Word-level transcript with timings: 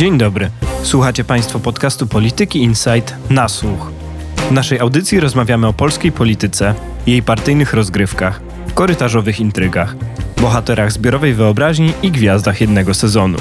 Dzień 0.00 0.18
dobry. 0.18 0.50
Słuchacie 0.82 1.24
Państwo 1.24 1.60
podcastu 1.60 2.06
Polityki 2.06 2.58
Insight 2.58 3.14
na 3.30 3.48
słuch. 3.48 3.92
W 4.36 4.52
naszej 4.52 4.80
audycji 4.80 5.20
rozmawiamy 5.20 5.66
o 5.66 5.72
polskiej 5.72 6.12
polityce, 6.12 6.74
jej 7.06 7.22
partyjnych 7.22 7.74
rozgrywkach, 7.74 8.40
korytarzowych 8.74 9.40
intrygach, 9.40 9.96
bohaterach 10.40 10.92
zbiorowej 10.92 11.34
wyobraźni 11.34 11.92
i 12.02 12.10
gwiazdach 12.10 12.60
jednego 12.60 12.94
sezonu. 12.94 13.38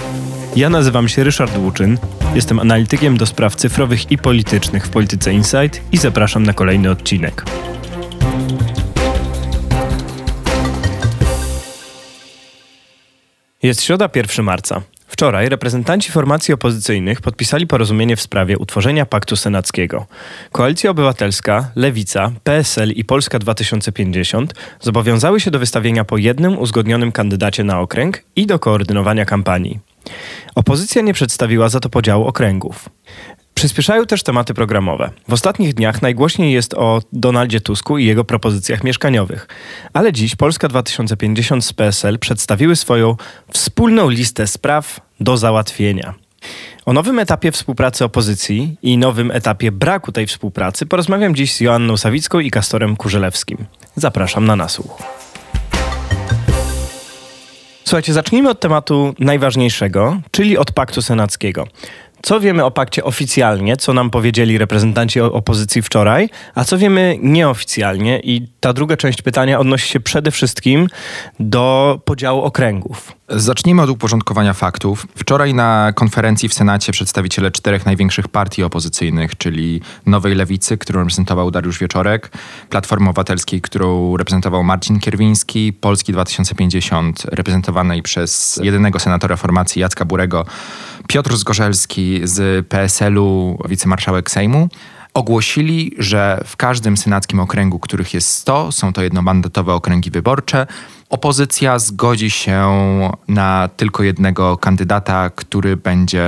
Ja 0.56 0.70
nazywam 0.70 1.10
się 1.10 1.24
Ryszard 1.24 1.58
Łuczyn, 1.58 1.98
jestem 2.36 2.60
analitykiem 2.60 3.18
do 3.18 3.26
spraw 3.26 3.56
cyfrowych 3.56 4.12
i 4.12 4.18
politycznych 4.18 4.86
w 4.86 4.90
Polityce 4.90 5.34
Insight 5.34 5.82
i 5.92 5.98
zapraszam 5.98 6.44
na 6.44 6.54
kolejny 6.54 6.92
odcinek. 6.92 7.46
Jest 13.64 13.84
środa 13.84 14.10
1 14.16 14.46
marca. 14.46 14.82
Wczoraj 15.10 15.50
reprezentanci 15.50 16.12
formacji 16.12 16.54
opozycyjnych 16.54 17.22
podpisali 17.22 17.68
porozumienie 17.68 18.16
w 18.16 18.22
sprawie 18.22 18.58
utworzenia 18.58 19.06
Paktu 19.06 19.36
Senackiego. 19.36 20.06
Koalicja 20.52 20.92
Obywatelska, 20.92 21.72
Lewica, 21.76 22.32
PSL 22.44 22.92
i 22.92 23.06
Polska 23.06 23.40
2050 23.40 24.54
zobowiązały 24.80 25.40
się 25.40 25.52
do 25.52 25.60
wystawienia 25.60 26.06
po 26.06 26.18
jednym 26.18 26.60
uzgodnionym 26.60 27.12
kandydacie 27.12 27.64
na 27.64 27.80
okręg 27.80 28.24
i 28.36 28.46
do 28.46 28.60
koordynowania 28.60 29.26
kampanii. 29.26 29.80
Opozycja 30.56 31.02
nie 31.02 31.14
przedstawiła 31.14 31.70
za 31.70 31.80
to 31.80 31.90
podziału 31.90 32.26
okręgów. 32.26 32.90
Przyspieszają 33.60 34.06
też 34.06 34.24
tematy 34.24 34.54
programowe. 34.54 35.10
W 35.28 35.34
ostatnich 35.34 35.74
dniach 35.74 36.02
najgłośniej 36.02 36.54
jest 36.54 36.74
o 36.74 37.02
Donaldzie 37.14 37.62
Tusku 37.62 37.98
i 37.98 38.06
jego 38.06 38.24
propozycjach 38.24 38.84
mieszkaniowych. 38.84 39.48
Ale 39.94 40.14
dziś 40.14 40.36
Polska 40.36 40.68
2050 40.68 41.66
z 41.66 41.74
PSL 41.74 42.20
przedstawiły 42.20 42.76
swoją 42.76 43.16
wspólną 43.52 44.10
listę 44.10 44.48
spraw 44.48 45.00
do 45.20 45.38
załatwienia. 45.38 46.14
O 46.86 46.94
nowym 46.94 47.20
etapie 47.20 47.52
współpracy 47.52 48.06
opozycji 48.06 48.78
i 48.82 48.98
nowym 48.98 49.32
etapie 49.32 49.72
braku 49.72 50.12
tej 50.12 50.28
współpracy 50.28 50.86
porozmawiam 50.86 51.36
dziś 51.36 51.54
z 51.54 51.60
Joanną 51.60 51.98
Sawicką 51.98 52.40
i 52.40 52.52
Kastorem 52.52 52.96
Kurzelewskim. 52.96 53.58
Zapraszam 53.96 54.46
na 54.46 54.56
nasłuch. 54.56 55.02
Słuchajcie, 57.90 58.14
zacznijmy 58.14 58.50
od 58.50 58.60
tematu 58.60 59.14
najważniejszego, 59.20 60.22
czyli 60.32 60.58
od 60.58 60.72
paktu 60.72 61.02
senackiego. 61.02 61.68
Co 62.22 62.40
wiemy 62.40 62.66
o 62.66 62.72
pakcie 62.72 63.04
oficjalnie, 63.04 63.78
co 63.78 63.94
nam 63.94 64.10
powiedzieli 64.10 64.58
reprezentanci 64.58 65.22
opozycji 65.22 65.82
wczoraj, 65.82 66.30
a 66.56 66.64
co 66.64 66.78
wiemy 66.78 67.18
nieoficjalnie? 67.22 68.20
I 68.20 68.48
ta 68.60 68.74
druga 68.74 68.98
część 68.98 69.22
pytania 69.22 69.60
odnosi 69.60 69.90
się 69.90 70.00
przede 70.00 70.32
wszystkim 70.32 70.88
do 71.40 72.00
podziału 72.06 72.42
okręgów. 72.42 73.12
Zacznijmy 73.30 73.82
od 73.82 73.90
uporządkowania 73.90 74.54
faktów. 74.54 75.08
Wczoraj 75.16 75.54
na 75.54 75.94
konferencji 75.96 76.50
w 76.50 76.54
Senacie 76.54 76.92
przedstawiciele 76.92 77.52
czterech 77.52 77.86
największych 77.86 78.28
partii 78.28 78.64
opozycyjnych, 78.64 79.38
czyli 79.38 79.82
Nowej 80.06 80.36
Lewicy, 80.36 80.78
którą 80.78 81.00
reprezentował 81.00 81.52
Dariusz 81.52 81.80
Wieczorek, 81.80 82.32
Platformy 82.70 83.10
Obywatelskiej, 83.10 83.62
którą 83.62 84.18
reprezentował 84.18 84.64
Marcin 84.64 85.00
Kierwiński, 85.00 85.74
Polski 85.74 86.12
2050, 86.12 87.24
reprezentowanej 87.26 88.02
przez 88.02 88.60
jedynego 88.64 89.00
senatora 89.00 89.36
formacji 89.36 89.82
Jacka 89.82 90.06
Burego, 90.06 90.46
Piotr 91.10 91.38
Zgorzelski 91.38 92.22
z 92.24 92.68
PSL-u, 92.68 93.58
wicemarszałek 93.70 94.32
Sejmu, 94.32 94.70
ogłosili, 95.14 95.92
że 95.98 96.42
w 96.46 96.58
każdym 96.58 96.98
senackim 96.98 97.40
okręgu, 97.40 97.80
których 97.80 98.14
jest 98.14 98.30
100, 98.30 98.72
są 98.72 98.94
to 98.94 99.02
jednomandatowe 99.02 99.74
okręgi 99.74 100.12
wyborcze, 100.12 100.68
opozycja 101.10 101.80
zgodzi 101.80 102.30
się 102.30 102.70
na 103.28 103.70
tylko 103.78 104.04
jednego 104.04 104.58
kandydata, 104.58 105.30
który 105.30 105.78
będzie 105.78 106.26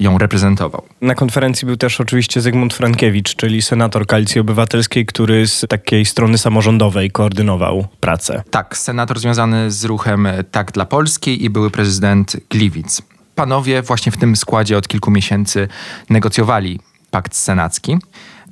ją 0.00 0.18
reprezentował. 0.18 0.82
Na 1.00 1.14
konferencji 1.14 1.66
był 1.66 1.76
też 1.76 2.00
oczywiście 2.00 2.40
Zygmunt 2.40 2.74
Frankiewicz, 2.74 3.36
czyli 3.36 3.62
senator 3.62 4.06
Koalicji 4.06 4.40
Obywatelskiej, 4.40 5.06
który 5.06 5.46
z 5.46 5.64
takiej 5.68 6.04
strony 6.04 6.38
samorządowej 6.38 7.10
koordynował 7.10 7.86
pracę. 8.00 8.42
Tak, 8.50 8.78
senator 8.78 9.20
związany 9.20 9.70
z 9.70 9.84
ruchem 9.84 10.28
Tak 10.50 10.72
dla 10.72 10.84
Polski 10.84 11.44
i 11.44 11.50
były 11.50 11.70
prezydent 11.70 12.36
Gliwic 12.50 13.13
panowie 13.34 13.82
właśnie 13.82 14.12
w 14.12 14.16
tym 14.16 14.36
składzie 14.36 14.78
od 14.78 14.88
kilku 14.88 15.10
miesięcy 15.10 15.68
negocjowali 16.10 16.80
pakt 17.10 17.34
senacki. 17.34 17.98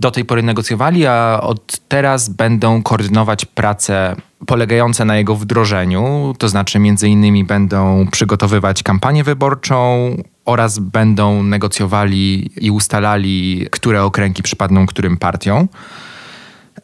Do 0.00 0.10
tej 0.10 0.24
pory 0.24 0.42
negocjowali, 0.42 1.06
a 1.06 1.40
od 1.42 1.78
teraz 1.88 2.28
będą 2.28 2.82
koordynować 2.82 3.44
prace 3.44 4.16
polegające 4.46 5.04
na 5.04 5.16
jego 5.16 5.36
wdrożeniu, 5.36 6.34
to 6.38 6.48
znaczy 6.48 6.78
między 6.78 7.08
innymi 7.08 7.44
będą 7.44 8.06
przygotowywać 8.12 8.82
kampanię 8.82 9.24
wyborczą 9.24 10.10
oraz 10.44 10.78
będą 10.78 11.42
negocjowali 11.42 12.50
i 12.66 12.70
ustalali, 12.70 13.66
które 13.70 14.04
okręgi 14.04 14.42
przypadną 14.42 14.86
którym 14.86 15.16
partiom. 15.16 15.68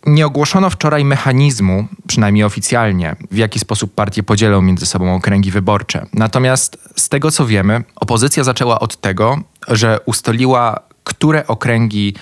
Nie 0.08 0.26
ogłoszono 0.26 0.70
wczoraj 0.70 1.04
mechanizmu, 1.04 1.86
przynajmniej 2.06 2.44
oficjalnie, 2.44 3.16
w 3.30 3.36
jaki 3.36 3.58
sposób 3.58 3.94
partie 3.94 4.22
podzielą 4.22 4.62
między 4.62 4.86
sobą 4.86 5.14
okręgi 5.14 5.50
wyborcze. 5.50 6.06
Natomiast 6.12 6.78
z 6.96 7.08
tego 7.08 7.30
co 7.30 7.46
wiemy, 7.46 7.82
opozycja 7.96 8.44
zaczęła 8.44 8.80
od 8.80 9.00
tego, 9.00 9.38
że 9.69 10.00
ustaliła, 10.06 10.80
które 11.04 11.46
okręgi 11.46 12.14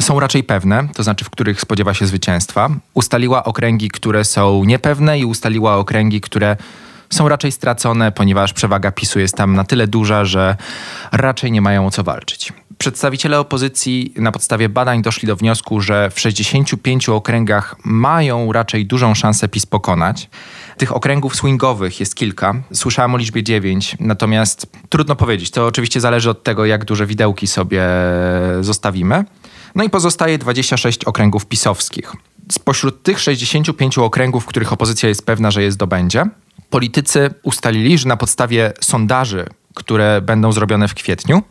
są 0.00 0.20
raczej 0.20 0.44
pewne, 0.44 0.88
to 0.94 1.02
znaczy 1.02 1.24
w 1.24 1.30
których 1.30 1.60
spodziewa 1.60 1.94
się 1.94 2.06
zwycięstwa. 2.06 2.70
Ustaliła 2.94 3.44
okręgi, 3.44 3.88
które 3.90 4.24
są 4.24 4.64
niepewne 4.64 5.18
i 5.18 5.24
ustaliła 5.24 5.76
okręgi, 5.76 6.20
które 6.20 6.56
są 7.10 7.28
raczej 7.28 7.52
stracone, 7.52 8.12
ponieważ 8.12 8.52
przewaga 8.52 8.90
PiSu 8.90 9.20
jest 9.20 9.36
tam 9.36 9.54
na 9.54 9.64
tyle 9.64 9.86
duża, 9.86 10.24
że 10.24 10.56
raczej 11.12 11.52
nie 11.52 11.60
mają 11.60 11.86
o 11.86 11.90
co 11.90 12.04
walczyć. 12.04 12.52
Przedstawiciele 12.84 13.40
opozycji 13.40 14.14
na 14.16 14.32
podstawie 14.32 14.68
badań 14.68 15.02
doszli 15.02 15.28
do 15.28 15.36
wniosku, 15.36 15.80
że 15.80 16.10
w 16.10 16.20
65 16.20 17.08
okręgach 17.08 17.76
mają 17.84 18.52
raczej 18.52 18.86
dużą 18.86 19.14
szansę 19.14 19.48
PiS 19.48 19.66
pokonać. 19.66 20.28
Tych 20.76 20.96
okręgów 20.96 21.36
swingowych 21.36 22.00
jest 22.00 22.14
kilka. 22.14 22.54
Słyszałem 22.72 23.14
o 23.14 23.16
liczbie 23.16 23.42
9, 23.42 23.96
natomiast 24.00 24.66
trudno 24.88 25.16
powiedzieć. 25.16 25.50
To 25.50 25.66
oczywiście 25.66 26.00
zależy 26.00 26.30
od 26.30 26.42
tego, 26.42 26.64
jak 26.64 26.84
duże 26.84 27.06
widełki 27.06 27.46
sobie 27.46 27.82
zostawimy. 28.60 29.24
No 29.74 29.84
i 29.84 29.90
pozostaje 29.90 30.38
26 30.38 31.04
okręgów 31.04 31.46
pisowskich. 31.46 32.12
Spośród 32.52 33.02
tych 33.02 33.20
65 33.20 33.98
okręgów, 33.98 34.46
których 34.46 34.72
opozycja 34.72 35.08
jest 35.08 35.26
pewna, 35.26 35.50
że 35.50 35.62
je 35.62 35.72
zdobędzie, 35.72 36.24
politycy 36.70 37.34
ustalili, 37.42 37.98
że 37.98 38.08
na 38.08 38.16
podstawie 38.16 38.72
sondaży, 38.80 39.46
które 39.74 40.20
będą 40.22 40.52
zrobione 40.52 40.88
w 40.88 40.94
kwietniu, 40.94 41.42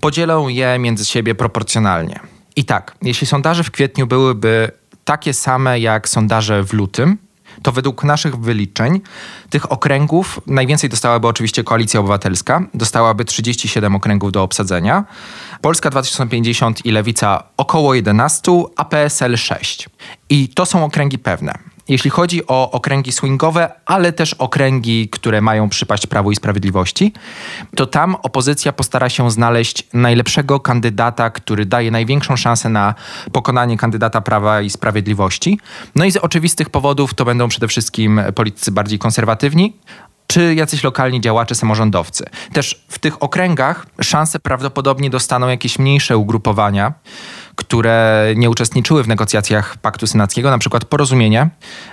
podzielą 0.00 0.48
je 0.48 0.78
między 0.78 1.04
siebie 1.04 1.34
proporcjonalnie. 1.34 2.20
I 2.56 2.64
tak, 2.64 2.96
jeśli 3.02 3.26
sondaże 3.26 3.64
w 3.64 3.70
kwietniu 3.70 4.06
byłyby 4.06 4.70
takie 5.04 5.32
same 5.32 5.80
jak 5.80 6.08
sondaże 6.08 6.64
w 6.64 6.72
lutym, 6.72 7.18
to 7.62 7.72
według 7.72 8.04
naszych 8.04 8.36
wyliczeń 8.36 9.00
tych 9.50 9.72
okręgów 9.72 10.40
najwięcej 10.46 10.90
dostałaby 10.90 11.28
oczywiście 11.28 11.64
Koalicja 11.64 12.00
Obywatelska, 12.00 12.62
dostałaby 12.74 13.24
37 13.24 13.94
okręgów 13.96 14.32
do 14.32 14.42
obsadzenia, 14.42 15.04
Polska 15.60 15.90
2050 15.90 16.86
i 16.86 16.90
Lewica 16.90 17.42
około 17.56 17.94
11, 17.94 18.52
a 18.76 18.84
PSL 18.84 19.36
6. 19.36 19.88
I 20.30 20.48
to 20.48 20.66
są 20.66 20.84
okręgi 20.84 21.18
pewne 21.18 21.58
jeśli 21.88 22.10
chodzi 22.10 22.46
o 22.46 22.70
okręgi 22.70 23.12
swingowe, 23.12 23.72
ale 23.86 24.12
też 24.12 24.34
okręgi, 24.34 25.08
które 25.08 25.40
mają 25.40 25.68
przypaść 25.68 26.06
Prawu 26.06 26.32
i 26.32 26.36
Sprawiedliwości, 26.36 27.12
to 27.76 27.86
tam 27.86 28.14
opozycja 28.14 28.72
postara 28.72 29.08
się 29.08 29.30
znaleźć 29.30 29.88
najlepszego 29.92 30.60
kandydata, 30.60 31.30
który 31.30 31.66
daje 31.66 31.90
największą 31.90 32.36
szansę 32.36 32.68
na 32.68 32.94
pokonanie 33.32 33.76
kandydata 33.76 34.20
Prawa 34.20 34.60
i 34.60 34.70
Sprawiedliwości. 34.70 35.58
No 35.94 36.04
i 36.04 36.12
z 36.12 36.16
oczywistych 36.16 36.70
powodów 36.70 37.14
to 37.14 37.24
będą 37.24 37.48
przede 37.48 37.68
wszystkim 37.68 38.20
politycy 38.34 38.72
bardziej 38.72 38.98
konserwatywni, 38.98 39.76
czy 40.26 40.54
jacyś 40.54 40.84
lokalni 40.84 41.20
działacze, 41.20 41.54
samorządowcy. 41.54 42.24
Też 42.52 42.84
w 42.88 42.98
tych 42.98 43.22
okręgach 43.22 43.86
szanse 44.00 44.38
prawdopodobnie 44.38 45.10
dostaną 45.10 45.48
jakieś 45.48 45.78
mniejsze 45.78 46.16
ugrupowania, 46.16 46.92
które 47.56 48.26
nie 48.36 48.50
uczestniczyły 48.50 49.02
w 49.02 49.08
negocjacjach 49.08 49.76
Paktu 49.76 50.06
Senackiego, 50.06 50.50
na 50.50 50.58
przykład 50.58 50.84
Porozumienie 50.84 51.50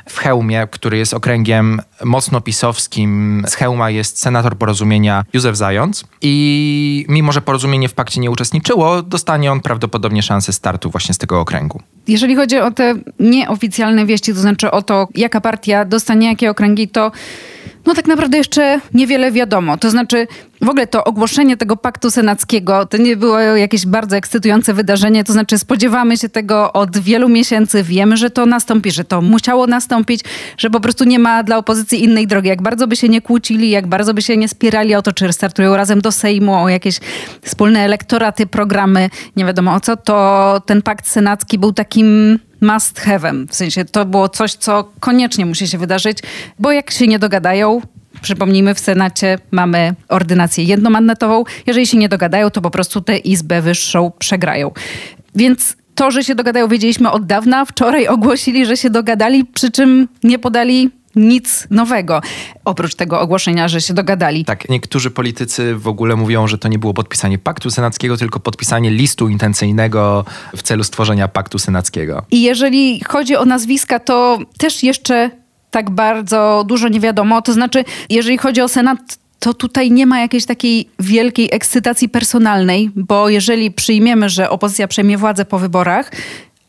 w 0.09 0.17
Chełmie, 0.17 0.67
który 0.71 0.97
jest 0.97 1.13
okręgiem 1.13 1.81
mocno 2.03 2.41
pisowskim. 2.41 3.43
Z 3.47 3.55
Chełma 3.55 3.89
jest 3.89 4.19
senator 4.19 4.57
Porozumienia 4.57 5.25
Józef 5.33 5.57
Zając 5.57 6.03
i 6.21 7.05
mimo, 7.09 7.31
że 7.31 7.41
Porozumienie 7.41 7.89
w 7.89 7.93
pakcie 7.93 8.21
nie 8.21 8.31
uczestniczyło, 8.31 9.01
dostanie 9.01 9.51
on 9.51 9.59
prawdopodobnie 9.59 10.23
szansę 10.23 10.53
startu 10.53 10.89
właśnie 10.89 11.13
z 11.13 11.17
tego 11.17 11.39
okręgu. 11.39 11.81
Jeżeli 12.07 12.35
chodzi 12.35 12.57
o 12.57 12.71
te 12.71 12.95
nieoficjalne 13.19 14.05
wieści, 14.05 14.33
to 14.33 14.39
znaczy 14.39 14.71
o 14.71 14.81
to, 14.81 15.07
jaka 15.15 15.41
partia 15.41 15.85
dostanie 15.85 16.27
jakie 16.27 16.49
okręgi, 16.49 16.87
to 16.87 17.11
No 17.85 17.93
tak 17.93 18.07
naprawdę 18.07 18.37
jeszcze 18.37 18.79
niewiele 18.93 19.31
wiadomo. 19.31 19.77
To 19.77 19.89
znaczy 19.89 20.27
w 20.61 20.69
ogóle 20.69 20.87
to 20.87 21.03
ogłoszenie 21.03 21.57
tego 21.57 21.77
paktu 21.77 22.11
senackiego 22.11 22.85
to 22.85 22.97
nie 22.97 23.17
było 23.17 23.39
jakieś 23.39 23.85
bardzo 23.85 24.15
ekscytujące 24.15 24.73
wydarzenie. 24.73 25.23
To 25.23 25.33
znaczy 25.33 25.57
spodziewamy 25.57 26.17
się 26.17 26.29
tego 26.29 26.73
od 26.73 26.97
wielu 26.97 27.29
miesięcy. 27.29 27.83
Wiemy, 27.83 28.17
że 28.17 28.29
to 28.29 28.45
nastąpi, 28.45 28.91
że 28.91 29.03
to 29.03 29.21
musiało 29.21 29.67
nastąpić, 29.67 30.21
że 30.57 30.69
po 30.69 30.79
prostu 30.79 31.03
nie 31.03 31.19
ma 31.19 31.43
dla 31.43 31.57
opozycji 31.57 32.03
innej 32.03 32.27
drogi. 32.27 32.49
Jak 32.49 32.61
bardzo 32.61 32.87
by 32.87 32.95
się 32.95 33.09
nie 33.09 33.21
kłócili, 33.21 33.69
jak 33.69 33.87
bardzo 33.87 34.13
by 34.13 34.21
się 34.21 34.37
nie 34.37 34.47
spierali 34.47 34.95
o 34.95 35.01
to, 35.01 35.13
czy 35.13 35.33
startują 35.33 35.75
razem 35.75 36.01
do 36.01 36.11
Sejmu, 36.11 36.55
o 36.55 36.69
jakieś 36.69 36.99
wspólne 37.41 37.79
elektoraty, 37.79 38.45
programy, 38.45 39.09
nie 39.35 39.45
wiadomo 39.45 39.73
o 39.73 39.79
co, 39.79 39.97
to 39.97 40.61
ten 40.65 40.81
pakt 40.81 41.07
senacki 41.07 41.59
był 41.59 41.73
takim 41.73 42.39
must 42.63 42.99
have'em. 42.99 43.47
W 43.47 43.55
sensie 43.55 43.85
to 43.85 44.05
było 44.05 44.29
coś, 44.29 44.53
co 44.53 44.91
koniecznie 44.99 45.45
musi 45.45 45.67
się 45.67 45.77
wydarzyć, 45.77 46.17
bo 46.59 46.71
jak 46.71 46.91
się 46.91 47.07
nie 47.07 47.19
dogadają, 47.19 47.81
Przypomnijmy, 48.21 48.75
w 48.75 48.79
Senacie 48.79 49.37
mamy 49.51 49.95
ordynację 50.09 50.63
jednomandatową. 50.63 51.43
Jeżeli 51.67 51.87
się 51.87 51.97
nie 51.97 52.09
dogadają, 52.09 52.49
to 52.49 52.61
po 52.61 52.71
prostu 52.71 53.01
tę 53.01 53.17
izbę 53.17 53.61
wyższą 53.61 54.11
przegrają. 54.19 54.71
Więc 55.35 55.77
to, 55.95 56.11
że 56.11 56.23
się 56.23 56.35
dogadają, 56.35 56.67
wiedzieliśmy 56.67 57.11
od 57.11 57.25
dawna. 57.25 57.65
Wczoraj 57.65 58.07
ogłosili, 58.07 58.65
że 58.65 58.77
się 58.77 58.89
dogadali, 58.89 59.45
przy 59.45 59.71
czym 59.71 60.07
nie 60.23 60.39
podali 60.39 60.91
nic 61.15 61.67
nowego, 61.69 62.21
oprócz 62.65 62.95
tego 62.95 63.21
ogłoszenia, 63.21 63.67
że 63.67 63.81
się 63.81 63.93
dogadali. 63.93 64.45
Tak, 64.45 64.69
niektórzy 64.69 65.11
politycy 65.11 65.75
w 65.75 65.87
ogóle 65.87 66.15
mówią, 66.15 66.47
że 66.47 66.57
to 66.57 66.67
nie 66.67 66.79
było 66.79 66.93
podpisanie 66.93 67.37
paktu 67.37 67.71
senackiego, 67.71 68.17
tylko 68.17 68.39
podpisanie 68.39 68.91
listu 68.91 69.29
intencyjnego 69.29 70.25
w 70.55 70.61
celu 70.61 70.83
stworzenia 70.83 71.27
paktu 71.27 71.59
senackiego. 71.59 72.25
I 72.31 72.41
jeżeli 72.41 73.01
chodzi 73.07 73.35
o 73.35 73.45
nazwiska, 73.45 73.99
to 73.99 74.39
też 74.57 74.83
jeszcze 74.83 75.31
tak 75.71 75.89
bardzo 75.89 76.63
dużo 76.67 76.89
nie 76.89 76.99
wiadomo. 76.99 77.41
To 77.41 77.53
znaczy, 77.53 77.83
jeżeli 78.09 78.37
chodzi 78.37 78.61
o 78.61 78.67
Senat, 78.67 79.17
to 79.39 79.53
tutaj 79.53 79.91
nie 79.91 80.05
ma 80.05 80.19
jakiejś 80.19 80.45
takiej 80.45 80.89
wielkiej 80.99 81.49
ekscytacji 81.51 82.09
personalnej, 82.09 82.91
bo 82.95 83.29
jeżeli 83.29 83.71
przyjmiemy, 83.71 84.29
że 84.29 84.49
opozycja 84.49 84.87
przejmie 84.87 85.17
władzę 85.17 85.45
po 85.45 85.59
wyborach, 85.59 86.11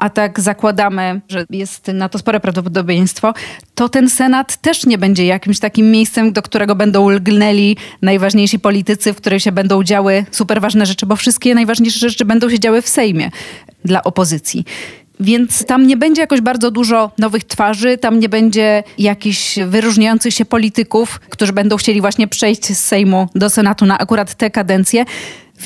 a 0.04 0.10
tak 0.10 0.40
zakładamy, 0.40 1.20
że 1.28 1.46
jest 1.50 1.88
na 1.88 2.08
to 2.08 2.18
spore 2.18 2.40
prawdopodobieństwo, 2.40 3.34
to 3.74 3.88
ten 3.88 4.10
Senat 4.10 4.56
też 4.56 4.86
nie 4.86 4.98
będzie 4.98 5.26
jakimś 5.26 5.58
takim 5.58 5.90
miejscem, 5.90 6.32
do 6.32 6.42
którego 6.42 6.74
będą 6.74 7.08
lgnęli 7.08 7.76
najważniejsi 8.02 8.58
politycy, 8.58 9.12
w 9.12 9.16
których 9.16 9.42
się 9.42 9.52
będą 9.52 9.82
działy 9.82 10.24
super 10.30 10.60
ważne 10.60 10.86
rzeczy, 10.86 11.06
bo 11.06 11.16
wszystkie 11.16 11.54
najważniejsze 11.54 11.98
rzeczy 11.98 12.24
będą 12.24 12.50
się 12.50 12.60
działy 12.60 12.82
w 12.82 12.88
Sejmie 12.88 13.30
dla 13.84 14.02
opozycji. 14.02 14.64
Więc 15.20 15.66
tam 15.66 15.86
nie 15.86 15.96
będzie 15.96 16.20
jakoś 16.20 16.40
bardzo 16.40 16.70
dużo 16.70 17.10
nowych 17.18 17.44
twarzy, 17.44 17.98
tam 17.98 18.20
nie 18.20 18.28
będzie 18.28 18.82
jakichś 18.98 19.58
wyróżniających 19.66 20.34
się 20.34 20.44
polityków, 20.44 21.20
którzy 21.20 21.52
będą 21.52 21.76
chcieli 21.76 22.00
właśnie 22.00 22.28
przejść 22.28 22.66
z 22.66 22.84
Sejmu 22.84 23.28
do 23.34 23.50
Senatu 23.50 23.86
na 23.86 23.98
akurat 23.98 24.34
tę 24.34 24.50
kadencję. 24.50 25.04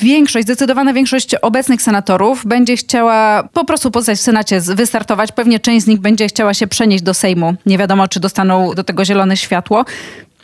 Większość, 0.01 0.45
zdecydowana 0.45 0.93
większość 0.93 1.35
obecnych 1.35 1.81
senatorów 1.81 2.45
będzie 2.45 2.77
chciała 2.77 3.43
po 3.53 3.65
prostu 3.65 3.91
pozostać 3.91 4.17
w 4.17 4.21
Senacie, 4.21 4.61
wystartować. 4.61 5.31
Pewnie 5.31 5.59
część 5.59 5.85
z 5.85 5.87
nich 5.87 5.99
będzie 5.99 6.27
chciała 6.27 6.53
się 6.53 6.67
przenieść 6.67 7.03
do 7.03 7.13
Sejmu. 7.13 7.53
Nie 7.65 7.77
wiadomo, 7.77 8.07
czy 8.07 8.19
dostaną 8.19 8.73
do 8.73 8.83
tego 8.83 9.05
zielone 9.05 9.37
światło 9.37 9.85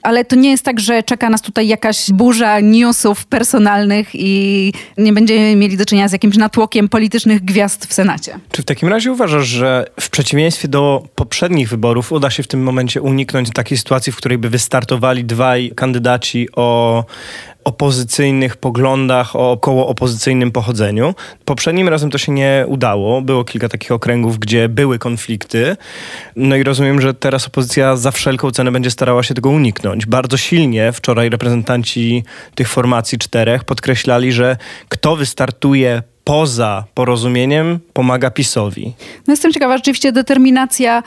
ale 0.06 0.26
to 0.26 0.36
nie 0.36 0.52
jest 0.52 0.66
tak, 0.66 0.80
że 0.80 1.04
czeka 1.04 1.30
nas 1.30 1.42
tutaj 1.42 1.68
jakaś 1.68 2.12
burza 2.12 2.60
newsów 2.60 3.26
personalnych 3.26 4.10
i 4.14 4.74
nie 4.98 5.14
będziemy 5.14 5.56
mieli 5.56 5.78
do 5.78 5.86
czynienia 5.86 6.08
z 6.08 6.12
jakimś 6.12 6.38
natłokiem 6.38 6.90
politycznych 6.90 7.46
gwiazd 7.46 7.86
w 7.86 7.94
Senacie. 7.94 8.40
Czy 8.52 8.62
w 8.62 8.66
takim 8.66 8.90
razie 8.90 9.12
uważasz, 9.12 9.48
że 9.48 9.86
w 10.00 10.10
przeciwieństwie 10.10 10.68
do 10.68 11.08
poprzednich 11.16 11.70
wyborów 11.70 12.12
uda 12.12 12.30
się 12.30 12.44
w 12.44 12.48
tym 12.48 12.64
momencie 12.64 13.02
uniknąć 13.02 13.50
takiej 13.50 13.78
sytuacji, 13.78 14.12
w 14.12 14.16
której 14.16 14.38
by 14.38 14.50
wystartowali 14.50 15.26
dwaj 15.26 15.72
kandydaci 15.76 16.48
o 16.56 17.04
opozycyjnych 17.66 18.58
poglądach, 18.58 19.36
o 19.36 19.52
około 19.52 19.88
opozycyjnym 19.88 20.52
pochodzeniu. 20.52 21.16
Poprzednim 21.46 21.90
razem 21.90 22.10
to 22.10 22.18
się 22.18 22.32
nie 22.32 22.66
udało. 22.68 23.22
Było 23.22 23.44
kilka 23.44 23.70
takich 23.70 23.92
okręgów, 23.92 24.40
gdzie 24.40 24.70
były 24.70 25.00
konflikty. 25.00 25.78
No 26.36 26.56
i 26.56 26.64
rozumiem, 26.64 27.02
że 27.02 27.14
teraz 27.14 27.48
opozycja 27.48 27.96
za 27.96 28.12
wszelką 28.12 28.52
cenę 28.52 28.72
będzie 28.72 28.92
starała 28.92 29.24
się 29.24 29.34
tego 29.34 29.50
uniknąć. 29.50 30.06
Bardzo 30.06 30.38
silnie 30.38 30.92
wczoraj 30.92 31.30
reprezentanci 31.30 32.24
tych 32.56 32.70
formacji 32.70 33.18
czterech 33.18 33.64
podkreślali, 33.64 34.32
że 34.32 34.58
kto 34.90 35.16
wystartuje 35.16 36.04
poza 36.24 36.84
porozumieniem 36.94 37.80
pomaga 37.94 38.30
PiSowi. 38.32 38.94
No 39.28 39.34
jestem 39.34 39.54
ciekawa, 39.54 39.78
rzeczywiście 39.78 40.12
determinacja 40.12 41.04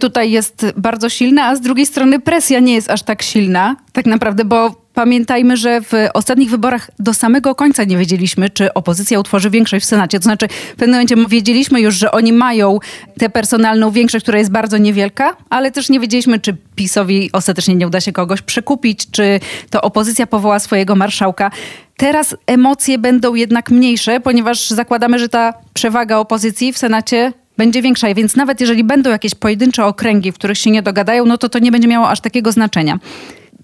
tutaj 0.00 0.30
jest 0.30 0.66
bardzo 0.76 1.08
silna, 1.08 1.46
a 1.46 1.56
z 1.56 1.60
drugiej 1.60 1.86
strony 1.86 2.20
presja 2.20 2.60
nie 2.60 2.74
jest 2.74 2.90
aż 2.90 3.02
tak 3.02 3.22
silna, 3.22 3.76
tak 3.92 4.06
naprawdę, 4.06 4.44
bo 4.44 4.79
pamiętajmy, 4.94 5.56
że 5.56 5.80
w 5.80 5.92
ostatnich 6.14 6.50
wyborach 6.50 6.90
do 6.98 7.14
samego 7.14 7.54
końca 7.54 7.84
nie 7.84 7.96
wiedzieliśmy, 7.96 8.50
czy 8.50 8.74
opozycja 8.74 9.20
utworzy 9.20 9.50
większość 9.50 9.84
w 9.84 9.88
Senacie. 9.88 10.18
To 10.18 10.22
znaczy, 10.22 10.48
w 10.48 10.76
pewnym 10.76 10.90
momencie 10.90 11.16
wiedzieliśmy 11.28 11.80
już, 11.80 11.94
że 11.94 12.12
oni 12.12 12.32
mają 12.32 12.78
tę 13.18 13.28
personalną 13.28 13.90
większość, 13.90 14.24
która 14.24 14.38
jest 14.38 14.50
bardzo 14.50 14.78
niewielka, 14.78 15.36
ale 15.50 15.70
też 15.70 15.88
nie 15.88 16.00
wiedzieliśmy, 16.00 16.38
czy 16.38 16.56
PiSowi 16.76 17.30
ostatecznie 17.32 17.74
nie 17.74 17.86
uda 17.86 18.00
się 18.00 18.12
kogoś 18.12 18.42
przekupić, 18.42 19.10
czy 19.10 19.40
to 19.70 19.82
opozycja 19.82 20.26
powoła 20.26 20.58
swojego 20.58 20.96
marszałka. 20.96 21.50
Teraz 21.96 22.36
emocje 22.46 22.98
będą 22.98 23.34
jednak 23.34 23.70
mniejsze, 23.70 24.20
ponieważ 24.20 24.70
zakładamy, 24.70 25.18
że 25.18 25.28
ta 25.28 25.54
przewaga 25.74 26.16
opozycji 26.16 26.72
w 26.72 26.78
Senacie 26.78 27.32
będzie 27.56 27.82
większa, 27.82 28.14
więc 28.14 28.36
nawet 28.36 28.60
jeżeli 28.60 28.84
będą 28.84 29.10
jakieś 29.10 29.34
pojedyncze 29.34 29.84
okręgi, 29.84 30.32
w 30.32 30.34
których 30.34 30.58
się 30.58 30.70
nie 30.70 30.82
dogadają, 30.82 31.26
no 31.26 31.38
to 31.38 31.48
to 31.48 31.58
nie 31.58 31.72
będzie 31.72 31.88
miało 31.88 32.08
aż 32.08 32.20
takiego 32.20 32.52
znaczenia. 32.52 32.98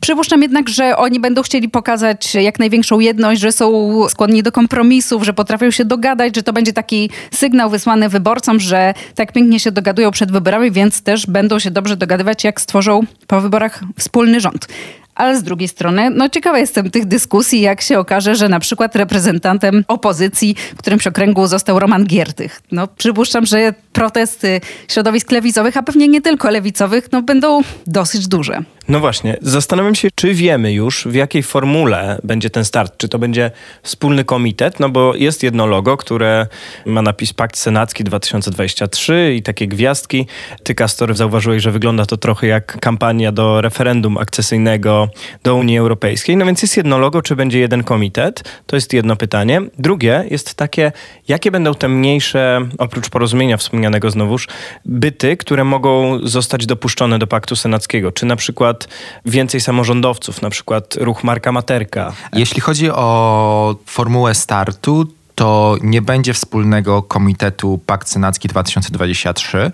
Przypuszczam 0.06 0.42
jednak, 0.42 0.68
że 0.68 0.96
oni 0.96 1.20
będą 1.20 1.42
chcieli 1.42 1.68
pokazać 1.68 2.34
jak 2.34 2.58
największą 2.58 3.00
jedność, 3.00 3.40
że 3.40 3.52
są 3.52 4.08
skłonni 4.08 4.42
do 4.42 4.52
kompromisów, 4.52 5.24
że 5.24 5.32
potrafią 5.32 5.70
się 5.70 5.84
dogadać, 5.84 6.36
że 6.36 6.42
to 6.42 6.52
będzie 6.52 6.72
taki 6.72 7.10
sygnał 7.30 7.70
wysłany 7.70 8.08
wyborcom, 8.08 8.60
że 8.60 8.94
tak 9.14 9.32
pięknie 9.32 9.60
się 9.60 9.72
dogadują 9.72 10.10
przed 10.10 10.32
wyborami, 10.32 10.70
więc 10.70 11.02
też 11.02 11.26
będą 11.26 11.58
się 11.58 11.70
dobrze 11.70 11.96
dogadywać, 11.96 12.44
jak 12.44 12.60
stworzą 12.60 13.00
po 13.26 13.40
wyborach 13.40 13.80
wspólny 13.98 14.40
rząd. 14.40 14.68
Ale 15.14 15.38
z 15.38 15.42
drugiej 15.42 15.68
strony, 15.68 16.10
no 16.10 16.28
ciekawa 16.28 16.58
jestem 16.58 16.90
tych 16.90 17.06
dyskusji, 17.06 17.60
jak 17.60 17.80
się 17.80 17.98
okaże, 17.98 18.36
że 18.36 18.48
na 18.48 18.60
przykład 18.60 18.96
reprezentantem 18.96 19.84
opozycji 19.88 20.56
w 20.74 20.78
którymś 20.78 21.06
okręgu 21.06 21.46
został 21.46 21.78
Roman 21.78 22.04
Giertych. 22.04 22.62
No 22.72 22.86
przypuszczam, 22.86 23.46
że 23.46 23.74
protesty 23.96 24.60
środowisk 24.88 25.30
lewicowych, 25.30 25.76
a 25.76 25.82
pewnie 25.82 26.08
nie 26.08 26.20
tylko 26.20 26.50
lewicowych, 26.50 27.08
no 27.12 27.22
będą 27.22 27.60
dosyć 27.86 28.28
duże. 28.28 28.62
No 28.88 29.00
właśnie, 29.00 29.36
zastanawiam 29.42 29.94
się, 29.94 30.08
czy 30.14 30.34
wiemy 30.34 30.72
już, 30.72 31.04
w 31.08 31.14
jakiej 31.14 31.42
formule 31.42 32.18
będzie 32.24 32.50
ten 32.50 32.64
start. 32.64 32.94
Czy 32.96 33.08
to 33.08 33.18
będzie 33.18 33.50
wspólny 33.82 34.24
komitet, 34.24 34.80
no 34.80 34.88
bo 34.88 35.14
jest 35.14 35.42
jedno 35.42 35.66
logo, 35.66 35.96
które 35.96 36.46
ma 36.86 37.02
napis 37.02 37.32
Pakt 37.32 37.56
Senacki 37.58 38.04
2023 38.04 39.34
i 39.36 39.42
takie 39.42 39.68
gwiazdki. 39.68 40.26
Ty, 40.62 40.74
Kastor, 40.74 41.14
zauważyłeś, 41.14 41.62
że 41.62 41.70
wygląda 41.70 42.06
to 42.06 42.16
trochę 42.16 42.46
jak 42.46 42.80
kampania 42.80 43.32
do 43.32 43.60
referendum 43.60 44.18
akcesyjnego 44.18 45.08
do 45.42 45.56
Unii 45.56 45.78
Europejskiej. 45.78 46.36
No 46.36 46.46
więc 46.46 46.62
jest 46.62 46.76
jedno 46.76 46.98
logo, 46.98 47.22
czy 47.22 47.36
będzie 47.36 47.58
jeden 47.58 47.84
komitet? 47.84 48.44
To 48.66 48.76
jest 48.76 48.92
jedno 48.92 49.16
pytanie. 49.16 49.62
Drugie 49.78 50.24
jest 50.30 50.54
takie, 50.54 50.92
jakie 51.28 51.50
będą 51.50 51.74
te 51.74 51.88
mniejsze, 51.88 52.68
oprócz 52.78 53.08
porozumienia 53.08 53.56
wspomnianego 53.56 53.85
znowuż, 54.10 54.48
byty, 54.84 55.36
które 55.36 55.64
mogą 55.64 56.18
zostać 56.22 56.66
dopuszczone 56.66 57.18
do 57.18 57.26
Paktu 57.26 57.56
Senackiego? 57.56 58.12
Czy 58.12 58.26
na 58.26 58.36
przykład 58.36 58.88
więcej 59.24 59.60
samorządowców, 59.60 60.42
na 60.42 60.50
przykład 60.50 60.94
ruch 60.96 61.24
Marka 61.24 61.52
Materka. 61.52 62.12
Jeśli 62.32 62.60
chodzi 62.60 62.90
o 62.90 63.76
formułę 63.86 64.34
startu, 64.34 65.06
to 65.36 65.76
nie 65.82 66.02
będzie 66.02 66.34
wspólnego 66.34 67.02
komitetu 67.02 67.80
Pakt 67.86 68.08
Senacki 68.08 68.48
2023. 68.48 69.70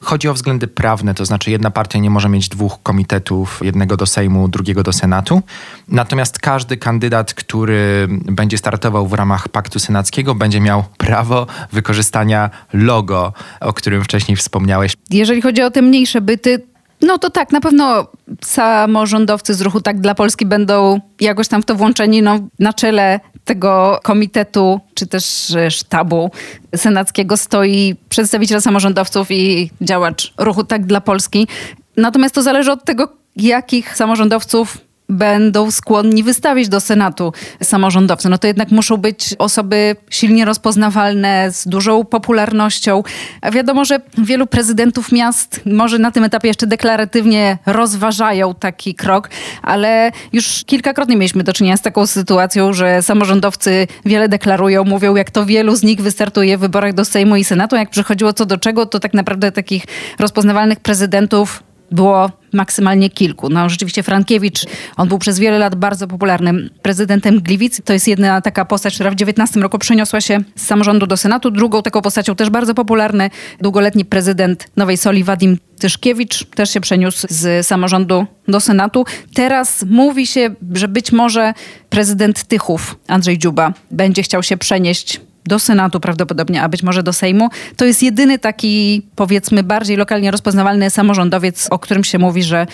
Chodzi 0.00 0.28
o 0.28 0.34
względy 0.34 0.66
prawne, 0.66 1.14
to 1.14 1.24
znaczy 1.24 1.50
jedna 1.50 1.70
partia 1.70 1.98
nie 1.98 2.10
może 2.10 2.28
mieć 2.28 2.48
dwóch 2.48 2.82
komitetów, 2.82 3.60
jednego 3.62 3.96
do 3.96 4.06
Sejmu, 4.06 4.48
drugiego 4.48 4.82
do 4.82 4.92
Senatu. 4.92 5.42
Natomiast 5.88 6.38
każdy 6.38 6.76
kandydat, 6.76 7.34
który 7.34 8.08
będzie 8.10 8.58
startował 8.58 9.06
w 9.06 9.12
ramach 9.12 9.48
Paktu 9.48 9.78
Senackiego, 9.78 10.34
będzie 10.34 10.60
miał 10.60 10.84
prawo 10.96 11.46
wykorzystania 11.72 12.50
logo, 12.72 13.32
o 13.60 13.72
którym 13.72 14.04
wcześniej 14.04 14.36
wspomniałeś. 14.36 14.96
Jeżeli 15.10 15.42
chodzi 15.42 15.62
o 15.62 15.70
te 15.70 15.82
mniejsze 15.82 16.20
byty, 16.20 16.62
no 17.02 17.18
to 17.18 17.30
tak, 17.30 17.52
na 17.52 17.60
pewno 17.60 18.06
samorządowcy 18.44 19.54
z 19.54 19.60
ruchu 19.60 19.80
Tak 19.80 20.00
dla 20.00 20.14
Polski 20.14 20.46
będą 20.46 21.00
jakoś 21.20 21.48
tam 21.48 21.62
w 21.62 21.64
to 21.64 21.74
włączeni. 21.74 22.22
No, 22.22 22.38
na 22.58 22.72
czele 22.72 23.20
tego 23.46 24.00
komitetu, 24.02 24.80
czy 24.94 25.06
też 25.06 25.54
e, 25.54 25.70
sztabu 25.70 26.30
senackiego 26.76 27.36
stoi 27.36 27.96
przedstawiciel 28.08 28.62
samorządowców 28.62 29.30
i 29.30 29.70
działacz 29.80 30.34
ruchu 30.38 30.64
Tak 30.64 30.86
dla 30.86 31.00
Polski. 31.00 31.48
Natomiast 31.96 32.34
to 32.34 32.42
zależy 32.42 32.72
od 32.72 32.84
tego, 32.84 33.08
jakich 33.36 33.96
samorządowców 33.96 34.78
będą 35.08 35.70
skłonni 35.70 36.22
wystawić 36.22 36.68
do 36.68 36.80
Senatu 36.80 37.32
samorządowcy. 37.62 38.28
No 38.28 38.38
to 38.38 38.46
jednak 38.46 38.70
muszą 38.70 38.96
być 38.96 39.34
osoby 39.38 39.96
silnie 40.10 40.44
rozpoznawalne, 40.44 41.52
z 41.52 41.68
dużą 41.68 42.04
popularnością. 42.04 43.02
A 43.40 43.50
wiadomo, 43.50 43.84
że 43.84 44.00
wielu 44.18 44.46
prezydentów 44.46 45.12
miast 45.12 45.60
może 45.66 45.98
na 45.98 46.10
tym 46.10 46.24
etapie 46.24 46.48
jeszcze 46.48 46.66
deklaratywnie 46.66 47.58
rozważają 47.66 48.54
taki 48.54 48.94
krok, 48.94 49.30
ale 49.62 50.12
już 50.32 50.64
kilkakrotnie 50.66 51.16
mieliśmy 51.16 51.44
do 51.44 51.52
czynienia 51.52 51.76
z 51.76 51.82
taką 51.82 52.06
sytuacją, 52.06 52.72
że 52.72 53.02
samorządowcy 53.02 53.86
wiele 54.04 54.28
deklarują, 54.28 54.84
mówią, 54.84 55.16
jak 55.16 55.30
to 55.30 55.46
wielu 55.46 55.76
z 55.76 55.82
nich 55.82 56.00
wystartuje 56.00 56.58
w 56.58 56.60
wyborach 56.60 56.94
do 56.94 57.04
Sejmu 57.04 57.36
i 57.36 57.44
Senatu. 57.44 57.76
Jak 57.76 57.90
przychodziło 57.90 58.32
co 58.32 58.46
do 58.46 58.58
czego, 58.58 58.86
to 58.86 59.00
tak 59.00 59.14
naprawdę 59.14 59.52
takich 59.52 59.84
rozpoznawalnych 60.18 60.80
prezydentów 60.80 61.62
było 61.90 62.30
maksymalnie 62.52 63.10
kilku. 63.10 63.48
No 63.48 63.68
rzeczywiście 63.68 64.02
Frankiewicz, 64.02 64.66
on 64.96 65.08
był 65.08 65.18
przez 65.18 65.38
wiele 65.38 65.58
lat 65.58 65.74
bardzo 65.74 66.06
popularnym 66.06 66.70
prezydentem 66.82 67.40
Gliwic. 67.40 67.80
To 67.84 67.92
jest 67.92 68.08
jedna 68.08 68.40
taka 68.40 68.64
postać, 68.64 68.94
która 68.94 69.10
w 69.10 69.14
19 69.14 69.60
roku 69.60 69.78
przeniosła 69.78 70.20
się 70.20 70.40
z 70.56 70.66
samorządu 70.66 71.06
do 71.06 71.16
Senatu. 71.16 71.50
Drugą 71.50 71.82
taką 71.82 72.02
postacią 72.02 72.34
też 72.34 72.50
bardzo 72.50 72.74
popularny, 72.74 73.30
długoletni 73.60 74.04
prezydent 74.04 74.68
Nowej 74.76 74.96
Soli, 74.96 75.24
Wadim 75.24 75.58
Tyszkiewicz, 75.78 76.44
też 76.44 76.70
się 76.70 76.80
przeniósł 76.80 77.26
z 77.30 77.66
samorządu 77.66 78.26
do 78.48 78.60
Senatu. 78.60 79.04
Teraz 79.34 79.84
mówi 79.88 80.26
się, 80.26 80.54
że 80.72 80.88
być 80.88 81.12
może 81.12 81.54
prezydent 81.90 82.44
Tychów, 82.44 82.98
Andrzej 83.08 83.38
Dziuba, 83.38 83.72
będzie 83.90 84.22
chciał 84.22 84.42
się 84.42 84.56
przenieść 84.56 85.20
do 85.46 85.58
Senatu 85.58 86.00
prawdopodobnie, 86.00 86.62
a 86.62 86.68
być 86.68 86.82
może 86.82 87.02
do 87.02 87.12
Sejmu. 87.12 87.48
To 87.76 87.84
jest 87.84 88.02
jedyny 88.02 88.38
taki, 88.38 89.02
powiedzmy, 89.16 89.62
bardziej 89.62 89.96
lokalnie 89.96 90.30
rozpoznawalny 90.30 90.90
samorządowiec, 90.90 91.68
o 91.70 91.78
którym 91.78 92.04
się 92.04 92.18
mówi, 92.18 92.42
że 92.42 92.66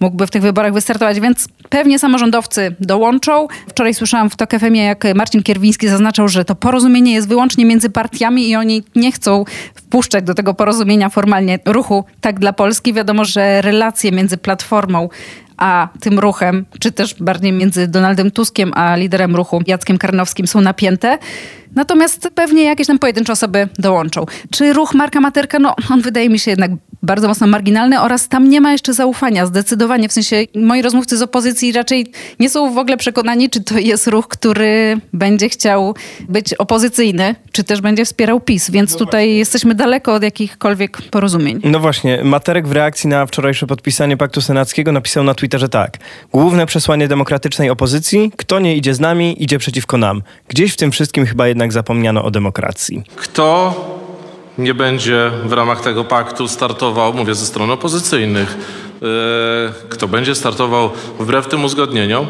mógłby 0.00 0.26
w 0.26 0.30
tych 0.30 0.42
wyborach 0.42 0.72
wystartować, 0.72 1.20
więc 1.20 1.48
pewnie 1.68 1.98
samorządowcy 1.98 2.76
dołączą. 2.80 3.48
Wczoraj 3.68 3.94
słyszałam 3.94 4.30
w 4.30 4.36
TOK 4.36 4.50
FM, 4.50 4.74
jak 4.74 5.04
Marcin 5.14 5.42
Kierwiński 5.42 5.88
zaznaczał, 5.88 6.28
że 6.28 6.44
to 6.44 6.54
porozumienie 6.54 7.12
jest 7.12 7.28
wyłącznie 7.28 7.64
między 7.64 7.90
partiami 7.90 8.48
i 8.48 8.56
oni 8.56 8.82
nie 8.96 9.12
chcą 9.12 9.44
wpuszczać 9.74 10.24
do 10.24 10.34
tego 10.34 10.54
porozumienia 10.54 11.08
formalnie 11.08 11.58
ruchu 11.64 12.04
Tak 12.20 12.40
dla 12.40 12.52
Polski. 12.52 12.92
Wiadomo, 12.92 13.24
że 13.24 13.62
relacje 13.62 14.12
między 14.12 14.36
Platformą 14.36 15.08
a 15.56 15.88
tym 16.00 16.18
ruchem, 16.18 16.66
czy 16.80 16.92
też 16.92 17.14
bardziej 17.14 17.52
między 17.52 17.88
Donaldem 17.88 18.30
Tuskiem 18.30 18.72
a 18.74 18.96
liderem 18.96 19.36
ruchu 19.36 19.62
Jackiem 19.66 19.98
Karnowskim 19.98 20.46
są 20.46 20.60
napięte. 20.60 21.18
Natomiast 21.74 22.28
pewnie 22.34 22.64
jakieś 22.64 22.86
tam 22.86 22.98
pojedyncze 22.98 23.32
osoby 23.32 23.68
dołączą. 23.78 24.26
Czy 24.50 24.72
ruch 24.72 24.94
Marka 24.94 25.20
Materka? 25.20 25.58
No, 25.58 25.76
on 25.90 26.00
wydaje 26.00 26.28
mi 26.30 26.38
się 26.38 26.50
jednak 26.50 26.70
bardzo 27.02 27.28
mocno 27.28 27.46
marginalny 27.46 28.00
oraz 28.00 28.28
tam 28.28 28.48
nie 28.48 28.60
ma 28.60 28.72
jeszcze 28.72 28.94
zaufania. 28.94 29.46
Zdecydowanie, 29.46 30.08
w 30.08 30.12
sensie 30.12 30.36
moi 30.54 30.82
rozmówcy 30.82 31.16
z 31.16 31.22
opozycji 31.22 31.72
raczej 31.72 32.12
nie 32.40 32.50
są 32.50 32.74
w 32.74 32.78
ogóle 32.78 32.96
przekonani, 32.96 33.50
czy 33.50 33.64
to 33.64 33.78
jest 33.78 34.06
ruch, 34.06 34.28
który 34.28 35.00
będzie 35.12 35.48
chciał 35.48 35.94
być 36.28 36.54
opozycyjny, 36.54 37.34
czy 37.52 37.64
też 37.64 37.80
będzie 37.80 38.04
wspierał 38.04 38.40
PiS, 38.40 38.70
więc 38.70 38.92
no 38.92 38.98
tutaj 38.98 39.26
właśnie. 39.26 39.38
jesteśmy 39.38 39.74
daleko 39.74 40.14
od 40.14 40.22
jakichkolwiek 40.22 41.02
porozumień. 41.02 41.60
No 41.64 41.80
właśnie, 41.80 42.24
Materek 42.24 42.68
w 42.68 42.72
reakcji 42.72 43.08
na 43.08 43.26
wczorajsze 43.26 43.66
podpisanie 43.66 44.16
Paktu 44.16 44.40
Senackiego 44.40 44.92
napisał 44.92 45.24
na 45.24 45.34
Twitterze 45.34 45.68
tak. 45.68 45.98
Główne 46.32 46.66
przesłanie 46.66 47.08
demokratycznej 47.08 47.70
opozycji, 47.70 48.32
kto 48.36 48.60
nie 48.60 48.76
idzie 48.76 48.94
z 48.94 49.00
nami, 49.00 49.42
idzie 49.42 49.58
przeciwko 49.58 49.98
nam. 49.98 50.22
Gdzieś 50.48 50.72
w 50.72 50.76
tym 50.76 50.90
wszystkim 50.90 51.26
chyba 51.26 51.48
jednak 51.48 51.72
zapomniano 51.72 52.24
o 52.24 52.30
demokracji. 52.30 53.02
Kto 53.16 54.01
nie 54.58 54.74
będzie 54.74 55.30
w 55.44 55.52
ramach 55.52 55.80
tego 55.80 56.04
paktu 56.04 56.48
startował, 56.48 57.14
mówię 57.14 57.34
ze 57.34 57.46
strony 57.46 57.72
opozycyjnych, 57.72 58.56
e, 59.02 59.72
kto 59.88 60.08
będzie 60.08 60.34
startował 60.34 60.90
wbrew 61.18 61.48
tym 61.48 61.64
uzgodnieniom, 61.64 62.26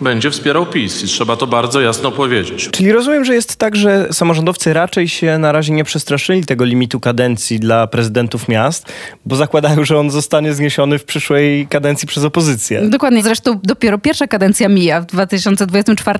będzie 0.00 0.30
wspierał 0.30 0.66
PiS 0.66 1.04
i 1.04 1.06
trzeba 1.06 1.36
to 1.36 1.46
bardzo 1.46 1.80
jasno 1.80 2.12
powiedzieć. 2.12 2.68
Czyli 2.70 2.92
rozumiem, 2.92 3.24
że 3.24 3.34
jest 3.34 3.56
tak, 3.56 3.76
że 3.76 4.08
samorządowcy 4.12 4.72
raczej 4.72 5.08
się 5.08 5.38
na 5.38 5.52
razie 5.52 5.72
nie 5.72 5.84
przestraszyli 5.84 6.44
tego 6.44 6.64
limitu 6.64 7.00
kadencji 7.00 7.60
dla 7.60 7.86
prezydentów 7.86 8.48
miast, 8.48 8.92
bo 9.26 9.36
zakładają, 9.36 9.84
że 9.84 9.98
on 9.98 10.10
zostanie 10.10 10.54
zniesiony 10.54 10.98
w 10.98 11.04
przyszłej 11.04 11.66
kadencji 11.66 12.08
przez 12.08 12.24
opozycję. 12.24 12.88
Dokładnie. 12.88 13.22
Zresztą 13.22 13.60
dopiero 13.62 13.98
pierwsza 13.98 14.26
kadencja 14.26 14.68
mija. 14.68 15.00
W 15.00 15.06
2024 15.06 16.18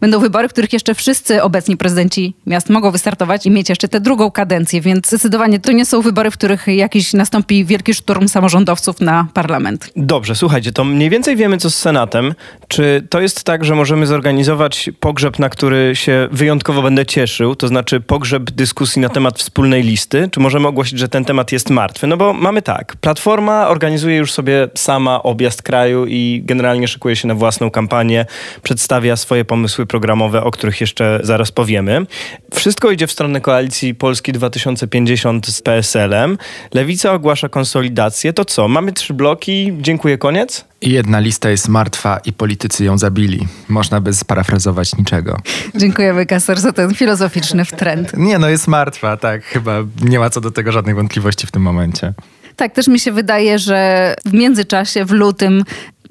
będą 0.00 0.20
wybory, 0.20 0.48
w 0.48 0.52
których 0.52 0.72
jeszcze 0.72 0.94
wszyscy 0.94 1.42
obecni 1.42 1.76
prezydenci 1.76 2.34
miast 2.46 2.70
mogą 2.70 2.90
wystartować 2.90 3.46
i 3.46 3.50
mieć 3.50 3.68
jeszcze 3.68 3.88
tę 3.88 4.00
drugą 4.00 4.30
kadencję, 4.30 4.80
więc 4.80 5.06
zdecydowanie 5.06 5.60
to 5.60 5.72
nie 5.72 5.86
są 5.86 6.00
wybory, 6.02 6.30
w 6.30 6.34
których 6.34 6.66
jakiś 6.66 7.12
nastąpi 7.12 7.64
wielki 7.64 7.94
szturm 7.94 8.28
samorządowców 8.28 9.00
na 9.00 9.26
parlament. 9.34 9.90
Dobrze, 9.96 10.34
słuchajcie, 10.34 10.72
to 10.72 10.84
mniej 10.84 11.10
więcej 11.10 11.36
wiemy, 11.36 11.58
co 11.58 11.70
z 11.70 11.74
Senatem. 11.74 12.34
Czy 12.68 13.06
to 13.10 13.15
to 13.16 13.20
jest 13.20 13.44
tak, 13.44 13.64
że 13.64 13.74
możemy 13.74 14.06
zorganizować 14.06 14.90
pogrzeb, 15.00 15.38
na 15.38 15.48
który 15.48 15.96
się 15.96 16.28
wyjątkowo 16.30 16.82
będę 16.82 17.06
cieszył, 17.06 17.54
to 17.54 17.68
znaczy 17.68 18.00
pogrzeb 18.00 18.50
dyskusji 18.50 19.02
na 19.02 19.08
temat 19.08 19.38
wspólnej 19.38 19.82
listy, 19.82 20.28
czy 20.32 20.40
możemy 20.40 20.68
ogłosić, 20.68 20.98
że 20.98 21.08
ten 21.08 21.24
temat 21.24 21.52
jest 21.52 21.70
martwy? 21.70 22.06
No 22.06 22.16
bo 22.16 22.32
mamy 22.32 22.62
tak, 22.62 22.96
Platforma 22.96 23.68
organizuje 23.68 24.16
już 24.16 24.32
sobie 24.32 24.68
sama 24.74 25.22
objazd 25.22 25.62
kraju 25.62 26.06
i 26.06 26.42
generalnie 26.44 26.88
szykuje 26.88 27.16
się 27.16 27.28
na 27.28 27.34
własną 27.34 27.70
kampanię, 27.70 28.26
przedstawia 28.62 29.16
swoje 29.16 29.44
pomysły 29.44 29.86
programowe, 29.86 30.44
o 30.44 30.50
których 30.50 30.80
jeszcze 30.80 31.20
zaraz 31.22 31.52
powiemy. 31.52 32.06
Wszystko 32.54 32.90
idzie 32.90 33.06
w 33.06 33.12
stronę 33.12 33.40
koalicji 33.40 33.94
Polski 33.94 34.32
2050 34.32 35.46
z 35.46 35.62
PSL-em. 35.62 36.38
Lewica 36.74 37.12
ogłasza 37.12 37.48
konsolidację. 37.48 38.32
To 38.32 38.44
co? 38.44 38.68
Mamy 38.68 38.92
trzy 38.92 39.14
bloki. 39.14 39.72
Dziękuję, 39.80 40.18
koniec? 40.18 40.64
Jedna 40.86 41.20
lista 41.20 41.50
jest 41.50 41.68
martwa 41.68 42.18
i 42.24 42.32
politycy 42.32 42.84
ją 42.84 42.98
zabili. 42.98 43.46
Można 43.68 44.00
by 44.00 44.12
sparafrazować 44.12 44.96
niczego. 44.96 45.36
Dziękujemy, 45.74 46.26
Kastor, 46.26 46.60
za 46.60 46.72
ten 46.72 46.94
filozoficzny 46.94 47.66
trend. 47.66 48.12
Nie, 48.16 48.38
no 48.38 48.48
jest 48.48 48.68
martwa, 48.68 49.16
tak. 49.16 49.44
Chyba 49.44 49.72
nie 50.02 50.18
ma 50.18 50.30
co 50.30 50.40
do 50.40 50.50
tego 50.50 50.72
żadnej 50.72 50.94
wątpliwości 50.94 51.46
w 51.46 51.50
tym 51.50 51.62
momencie. 51.62 52.14
Tak, 52.56 52.72
też 52.72 52.88
mi 52.88 53.00
się 53.00 53.12
wydaje, 53.12 53.58
że 53.58 54.14
w 54.24 54.32
międzyczasie, 54.32 55.04
w 55.04 55.10
lutym, 55.10 55.64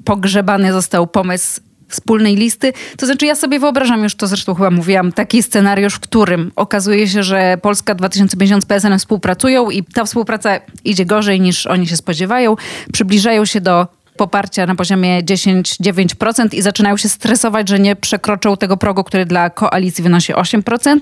pogrzebany 0.04 0.72
został 0.72 1.06
pomysł 1.06 1.60
wspólnej 1.88 2.36
listy. 2.36 2.72
To 2.96 3.06
znaczy, 3.06 3.26
ja 3.26 3.34
sobie 3.34 3.58
wyobrażam 3.60 4.02
już 4.02 4.14
to, 4.14 4.26
zresztą 4.26 4.54
chyba 4.54 4.70
mówiłam, 4.70 5.12
taki 5.12 5.42
scenariusz, 5.42 5.94
w 5.94 6.00
którym 6.00 6.52
okazuje 6.56 7.08
się, 7.08 7.22
że 7.22 7.58
Polska 7.62 7.94
2050 7.94 8.62
z 8.62 8.66
PSN 8.66 8.98
współpracują 8.98 9.70
i 9.70 9.84
ta 9.84 10.04
współpraca 10.04 10.60
idzie 10.84 11.06
gorzej 11.06 11.40
niż 11.40 11.66
oni 11.66 11.86
się 11.86 11.96
spodziewają. 11.96 12.56
Przybliżają 12.92 13.44
się 13.44 13.60
do 13.60 13.86
poparcia 14.16 14.66
na 14.66 14.74
poziomie 14.74 15.22
10-9% 15.22 16.54
i 16.54 16.62
zaczynają 16.62 16.96
się 16.96 17.08
stresować, 17.08 17.68
że 17.68 17.78
nie 17.78 17.96
przekroczą 17.96 18.56
tego 18.56 18.76
progu, 18.76 19.04
który 19.04 19.26
dla 19.26 19.50
koalicji 19.50 20.04
wynosi 20.04 20.34
8%. 20.34 20.96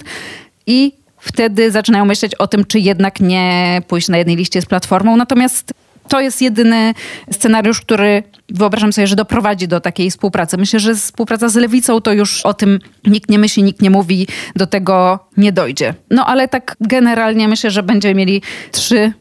I 0.67 0.93
wtedy 1.19 1.71
zaczynają 1.71 2.05
myśleć 2.05 2.35
o 2.35 2.47
tym, 2.47 2.65
czy 2.65 2.79
jednak 2.79 3.21
nie 3.21 3.83
pójść 3.89 4.09
na 4.09 4.19
jednej 4.19 4.37
liście 4.37 4.63
z 4.63 4.67
platformą. 4.67 5.17
Natomiast 5.17 5.73
to 6.09 6.21
jest 6.21 6.43
jedyny 6.43 6.95
scenariusz, 7.31 7.81
który 7.81 8.23
wyobrażam 8.49 8.93
sobie, 8.93 9.07
że 9.07 9.17
doprowadzi 9.17 9.69
do 9.69 9.81
takiej 9.81 10.11
współpracy. 10.11 10.57
Myślę, 10.57 10.81
że 10.81 10.95
współpraca 10.95 11.49
z 11.49 11.55
lewicą 11.55 12.01
to 12.01 12.13
już 12.13 12.47
o 12.47 12.55
tym 12.55 12.79
nikt 13.07 13.31
nie 13.31 13.39
myśli, 13.39 13.63
nikt 13.63 13.83
nie 13.83 13.91
mówi, 13.91 14.27
do 14.57 14.67
tego 14.67 15.19
nie 15.37 15.53
dojdzie. 15.53 15.95
No 16.11 16.27
ale 16.27 16.49
tak 16.49 16.77
generalnie 16.81 17.49
myślę, 17.49 17.71
że 17.71 17.83
będziemy 17.83 18.15
mieli 18.15 18.43
trzy 18.73 19.13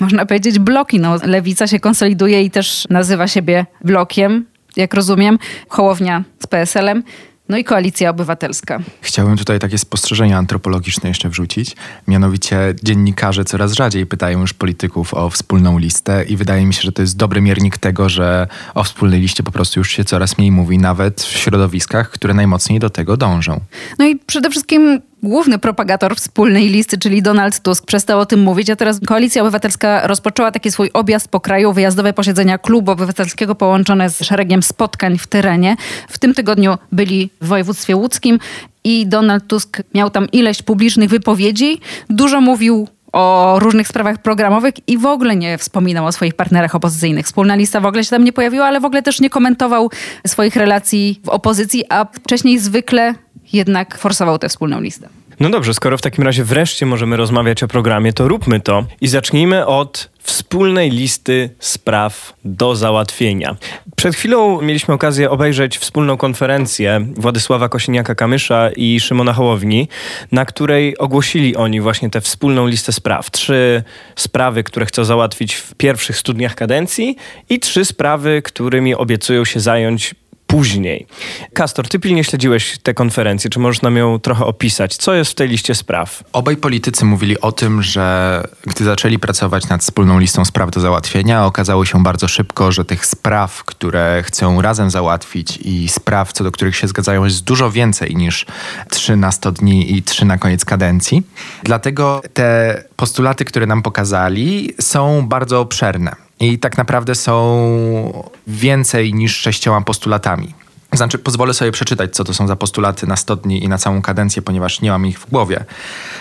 można 0.00 0.26
powiedzieć, 0.26 0.58
bloki. 0.58 1.00
No, 1.00 1.16
lewica 1.24 1.66
się 1.66 1.80
konsoliduje 1.80 2.42
i 2.42 2.50
też 2.50 2.86
nazywa 2.90 3.28
siebie 3.28 3.66
blokiem, 3.84 4.46
jak 4.76 4.94
rozumiem. 4.94 5.38
Hołownia 5.68 6.24
z 6.38 6.46
PSL-em. 6.46 7.02
No 7.50 7.58
i 7.58 7.64
Koalicja 7.64 8.10
Obywatelska. 8.10 8.78
Chciałbym 9.00 9.36
tutaj 9.36 9.58
takie 9.58 9.78
spostrzeżenia 9.78 10.38
antropologiczne 10.38 11.08
jeszcze 11.08 11.28
wrzucić. 11.28 11.76
Mianowicie 12.08 12.74
dziennikarze 12.82 13.44
coraz 13.44 13.72
rzadziej 13.72 14.06
pytają 14.06 14.40
już 14.40 14.52
polityków 14.54 15.14
o 15.14 15.30
wspólną 15.30 15.78
listę 15.78 16.24
i 16.24 16.36
wydaje 16.36 16.66
mi 16.66 16.74
się, 16.74 16.82
że 16.82 16.92
to 16.92 17.02
jest 17.02 17.16
dobry 17.16 17.40
miernik 17.40 17.78
tego, 17.78 18.08
że 18.08 18.48
o 18.74 18.84
wspólnej 18.84 19.20
liście 19.20 19.42
po 19.42 19.52
prostu 19.52 19.80
już 19.80 19.90
się 19.90 20.04
coraz 20.04 20.38
mniej 20.38 20.52
mówi, 20.52 20.78
nawet 20.78 21.22
w 21.22 21.36
środowiskach, 21.36 22.10
które 22.10 22.34
najmocniej 22.34 22.78
do 22.78 22.90
tego 22.90 23.16
dążą. 23.16 23.60
No 23.98 24.06
i 24.06 24.16
przede 24.16 24.50
wszystkim 24.50 25.00
główny 25.22 25.58
propagator 25.58 26.16
wspólnej 26.16 26.68
listy, 26.68 26.98
czyli 26.98 27.22
Donald 27.22 27.60
Tusk, 27.60 27.86
przestał 27.86 28.20
o 28.20 28.26
tym 28.26 28.40
mówić, 28.40 28.70
a 28.70 28.76
teraz 28.76 29.00
Koalicja 29.06 29.42
Obywatelska 29.42 30.06
rozpoczęła 30.06 30.50
taki 30.50 30.70
swój 30.70 30.90
objazd 30.92 31.28
po 31.28 31.40
kraju, 31.40 31.72
wyjazdowe 31.72 32.12
posiedzenia 32.12 32.58
klubu 32.58 32.90
obywatelskiego 32.90 33.54
połączone 33.54 34.10
z 34.10 34.24
szeregiem 34.24 34.62
spotkań 34.62 35.18
w 35.18 35.26
terenie. 35.26 35.76
W 36.08 36.18
tym 36.18 36.34
tygodniu 36.34 36.76
byli 36.92 37.30
w 37.40 37.46
województwie 37.46 37.96
łódzkim 37.96 38.38
i 38.84 39.06
Donald 39.06 39.46
Tusk 39.46 39.82
miał 39.94 40.10
tam 40.10 40.28
ileś 40.32 40.62
publicznych 40.62 41.10
wypowiedzi. 41.10 41.80
Dużo 42.10 42.40
mówił 42.40 42.88
o 43.12 43.56
różnych 43.58 43.88
sprawach 43.88 44.18
programowych 44.18 44.74
i 44.86 44.98
w 44.98 45.06
ogóle 45.06 45.36
nie 45.36 45.58
wspominał 45.58 46.06
o 46.06 46.12
swoich 46.12 46.34
partnerach 46.34 46.74
opozycyjnych. 46.74 47.26
Wspólna 47.26 47.54
lista 47.54 47.80
w 47.80 47.86
ogóle 47.86 48.04
się 48.04 48.10
tam 48.10 48.24
nie 48.24 48.32
pojawiła, 48.32 48.66
ale 48.66 48.80
w 48.80 48.84
ogóle 48.84 49.02
też 49.02 49.20
nie 49.20 49.30
komentował 49.30 49.90
swoich 50.26 50.56
relacji 50.56 51.20
w 51.24 51.28
opozycji, 51.28 51.84
a 51.88 52.04
wcześniej 52.04 52.58
zwykle 52.58 53.14
jednak 53.52 53.98
forsował 53.98 54.38
tę 54.38 54.48
wspólną 54.48 54.80
listę. 54.80 55.08
No 55.40 55.50
dobrze, 55.50 55.74
skoro 55.74 55.98
w 55.98 56.02
takim 56.02 56.24
razie 56.24 56.44
wreszcie 56.44 56.86
możemy 56.86 57.16
rozmawiać 57.16 57.62
o 57.62 57.68
programie, 57.68 58.12
to 58.12 58.28
róbmy 58.28 58.60
to 58.60 58.84
i 59.00 59.08
zacznijmy 59.08 59.66
od 59.66 60.10
wspólnej 60.18 60.90
listy 60.90 61.50
spraw 61.58 62.32
do 62.44 62.76
załatwienia. 62.76 63.56
Przed 63.96 64.14
chwilą 64.14 64.60
mieliśmy 64.62 64.94
okazję 64.94 65.30
obejrzeć 65.30 65.78
wspólną 65.78 66.16
konferencję 66.16 67.06
Władysława 67.16 67.68
Kosiniaka-Kamysza 67.68 68.70
i 68.76 69.00
Szymona 69.00 69.32
Hołowni, 69.32 69.88
na 70.32 70.44
której 70.44 70.98
ogłosili 70.98 71.56
oni 71.56 71.80
właśnie 71.80 72.10
tę 72.10 72.20
wspólną 72.20 72.66
listę 72.66 72.92
spraw. 72.92 73.30
Trzy 73.30 73.82
sprawy, 74.16 74.64
które 74.64 74.86
chcą 74.86 75.04
załatwić 75.04 75.54
w 75.54 75.74
pierwszych 75.74 76.16
studniach 76.16 76.54
kadencji 76.54 77.16
i 77.48 77.60
trzy 77.60 77.84
sprawy, 77.84 78.42
którymi 78.42 78.94
obiecują 78.94 79.44
się 79.44 79.60
zająć 79.60 80.14
później. 80.50 81.06
Kastor, 81.54 81.88
ty 81.88 81.98
pilnie 81.98 82.24
śledziłeś 82.24 82.78
tę 82.82 82.94
konferencję. 82.94 83.50
Czy 83.50 83.58
możesz 83.58 83.82
nam 83.82 83.96
ją 83.96 84.18
trochę 84.18 84.44
opisać? 84.44 84.96
Co 84.96 85.14
jest 85.14 85.30
w 85.30 85.34
tej 85.34 85.48
liście 85.48 85.74
spraw? 85.74 86.24
Obaj 86.32 86.56
politycy 86.56 87.04
mówili 87.04 87.40
o 87.40 87.52
tym, 87.52 87.82
że 87.82 88.44
gdy 88.66 88.84
zaczęli 88.84 89.18
pracować 89.18 89.68
nad 89.68 89.80
wspólną 89.80 90.18
listą 90.18 90.44
spraw 90.44 90.70
do 90.70 90.80
załatwienia, 90.80 91.46
okazało 91.46 91.84
się 91.84 92.02
bardzo 92.02 92.28
szybko, 92.28 92.72
że 92.72 92.84
tych 92.84 93.06
spraw, 93.06 93.64
które 93.64 94.22
chcą 94.26 94.62
razem 94.62 94.90
załatwić 94.90 95.56
i 95.56 95.88
spraw, 95.88 96.32
co 96.32 96.44
do 96.44 96.52
których 96.52 96.76
się 96.76 96.88
zgadzają, 96.88 97.24
jest 97.24 97.44
dużo 97.44 97.70
więcej 97.70 98.16
niż 98.16 98.46
3 98.90 99.16
na 99.16 99.32
100 99.32 99.52
dni 99.52 99.96
i 99.96 100.02
3 100.02 100.24
na 100.24 100.38
koniec 100.38 100.64
kadencji. 100.64 101.22
Dlatego 101.62 102.22
te 102.32 102.84
postulaty, 102.96 103.44
które 103.44 103.66
nam 103.66 103.82
pokazali, 103.82 104.74
są 104.80 105.28
bardzo 105.28 105.60
obszerne 105.60 106.29
i 106.40 106.58
tak 106.58 106.78
naprawdę 106.78 107.14
są 107.14 108.32
więcej 108.46 109.14
niż 109.14 109.36
sześcioma 109.36 109.80
postulatami. 109.80 110.54
Znaczy, 110.92 111.18
pozwolę 111.18 111.54
sobie 111.54 111.72
przeczytać, 111.72 112.14
co 112.14 112.24
to 112.24 112.34
są 112.34 112.46
za 112.46 112.56
postulaty 112.56 113.06
na 113.06 113.16
100 113.16 113.36
dni 113.36 113.64
i 113.64 113.68
na 113.68 113.78
całą 113.78 114.02
kadencję, 114.02 114.42
ponieważ 114.42 114.80
nie 114.80 114.90
mam 114.90 115.06
ich 115.06 115.18
w 115.18 115.30
głowie. 115.30 115.64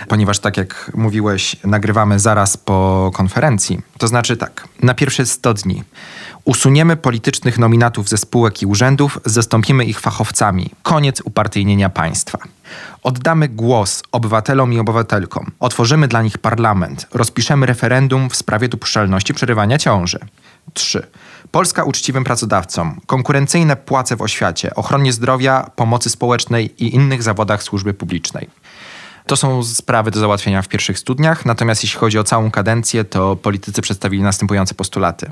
Ponieważ, 0.07 0.39
tak 0.39 0.57
jak 0.57 0.91
mówiłeś, 0.95 1.55
nagrywamy 1.63 2.19
zaraz 2.19 2.57
po 2.57 3.11
konferencji. 3.13 3.81
To 3.97 4.07
znaczy 4.07 4.37
tak, 4.37 4.67
na 4.83 4.93
pierwsze 4.93 5.25
100 5.25 5.53
dni 5.53 5.83
usuniemy 6.45 6.97
politycznych 6.97 7.59
nominatów 7.59 8.09
ze 8.09 8.17
spółek 8.17 8.61
i 8.61 8.65
urzędów, 8.65 9.19
zastąpimy 9.25 9.85
ich 9.85 9.99
fachowcami. 9.99 10.69
Koniec 10.83 11.21
upartyjnienia 11.21 11.89
państwa. 11.89 12.37
Oddamy 13.03 13.47
głos 13.47 14.03
obywatelom 14.11 14.73
i 14.73 14.79
obywatelkom. 14.79 15.51
Otworzymy 15.59 16.07
dla 16.07 16.21
nich 16.21 16.37
parlament. 16.37 17.07
Rozpiszemy 17.13 17.65
referendum 17.65 18.29
w 18.29 18.35
sprawie 18.35 18.69
dopuszczalności 18.69 19.33
przerywania 19.33 19.77
ciąży. 19.77 20.19
3. 20.73 21.07
Polska 21.51 21.83
uczciwym 21.83 22.23
pracodawcom. 22.23 23.01
Konkurencyjne 23.05 23.75
płace 23.75 24.15
w 24.15 24.21
oświacie, 24.21 24.75
ochronie 24.75 25.13
zdrowia, 25.13 25.71
pomocy 25.75 26.09
społecznej 26.09 26.83
i 26.83 26.95
innych 26.95 27.23
zawodach 27.23 27.63
służby 27.63 27.93
publicznej. 27.93 28.49
To 29.25 29.35
są 29.35 29.63
sprawy 29.63 30.11
do 30.11 30.19
załatwienia 30.19 30.61
w 30.61 30.67
pierwszych 30.67 30.99
studniach, 30.99 31.45
natomiast 31.45 31.83
jeśli 31.83 31.99
chodzi 31.99 32.19
o 32.19 32.23
całą 32.23 32.51
kadencję, 32.51 33.03
to 33.03 33.35
politycy 33.35 33.81
przedstawili 33.81 34.23
następujące 34.23 34.75
postulaty. 34.75 35.31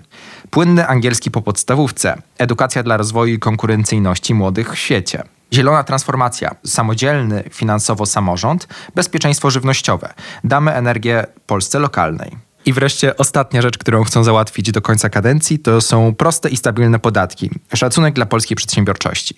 Płynny 0.50 0.88
angielski 0.88 1.31
po 1.31 1.41
podstawówce, 1.41 2.21
edukacja 2.38 2.83
dla 2.83 2.97
rozwoju 2.97 3.33
i 3.33 3.39
konkurencyjności 3.39 4.33
młodych 4.33 4.74
w 4.74 4.77
świecie. 4.77 5.24
Zielona 5.53 5.83
transformacja, 5.83 6.55
samodzielny 6.65 7.43
finansowo 7.51 8.05
samorząd, 8.05 8.67
bezpieczeństwo 8.95 9.51
żywnościowe. 9.51 10.13
Damy 10.43 10.74
energię 10.74 11.25
Polsce 11.47 11.79
lokalnej. 11.79 12.47
I 12.67 12.74
wreszcie 12.74 13.17
ostatnia 13.17 13.62
rzecz, 13.62 13.77
którą 13.77 14.03
chcą 14.03 14.24
załatwić 14.24 14.71
do 14.71 14.81
końca 14.81 15.09
kadencji, 15.09 15.59
to 15.59 15.81
są 15.81 16.15
proste 16.15 16.50
i 16.50 16.57
stabilne 16.57 17.00
podatki. 17.00 17.50
Szacunek 17.75 18.13
dla 18.13 18.25
polskiej 18.25 18.57
przedsiębiorczości. 18.57 19.36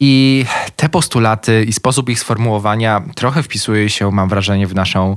I 0.00 0.44
te 0.76 0.88
postulaty 0.88 1.64
i 1.64 1.72
sposób 1.72 2.08
ich 2.08 2.20
sformułowania 2.20 3.02
trochę 3.14 3.42
wpisuje 3.42 3.90
się, 3.90 4.10
mam 4.10 4.28
wrażenie, 4.28 4.66
w 4.66 4.74
naszą 4.74 5.16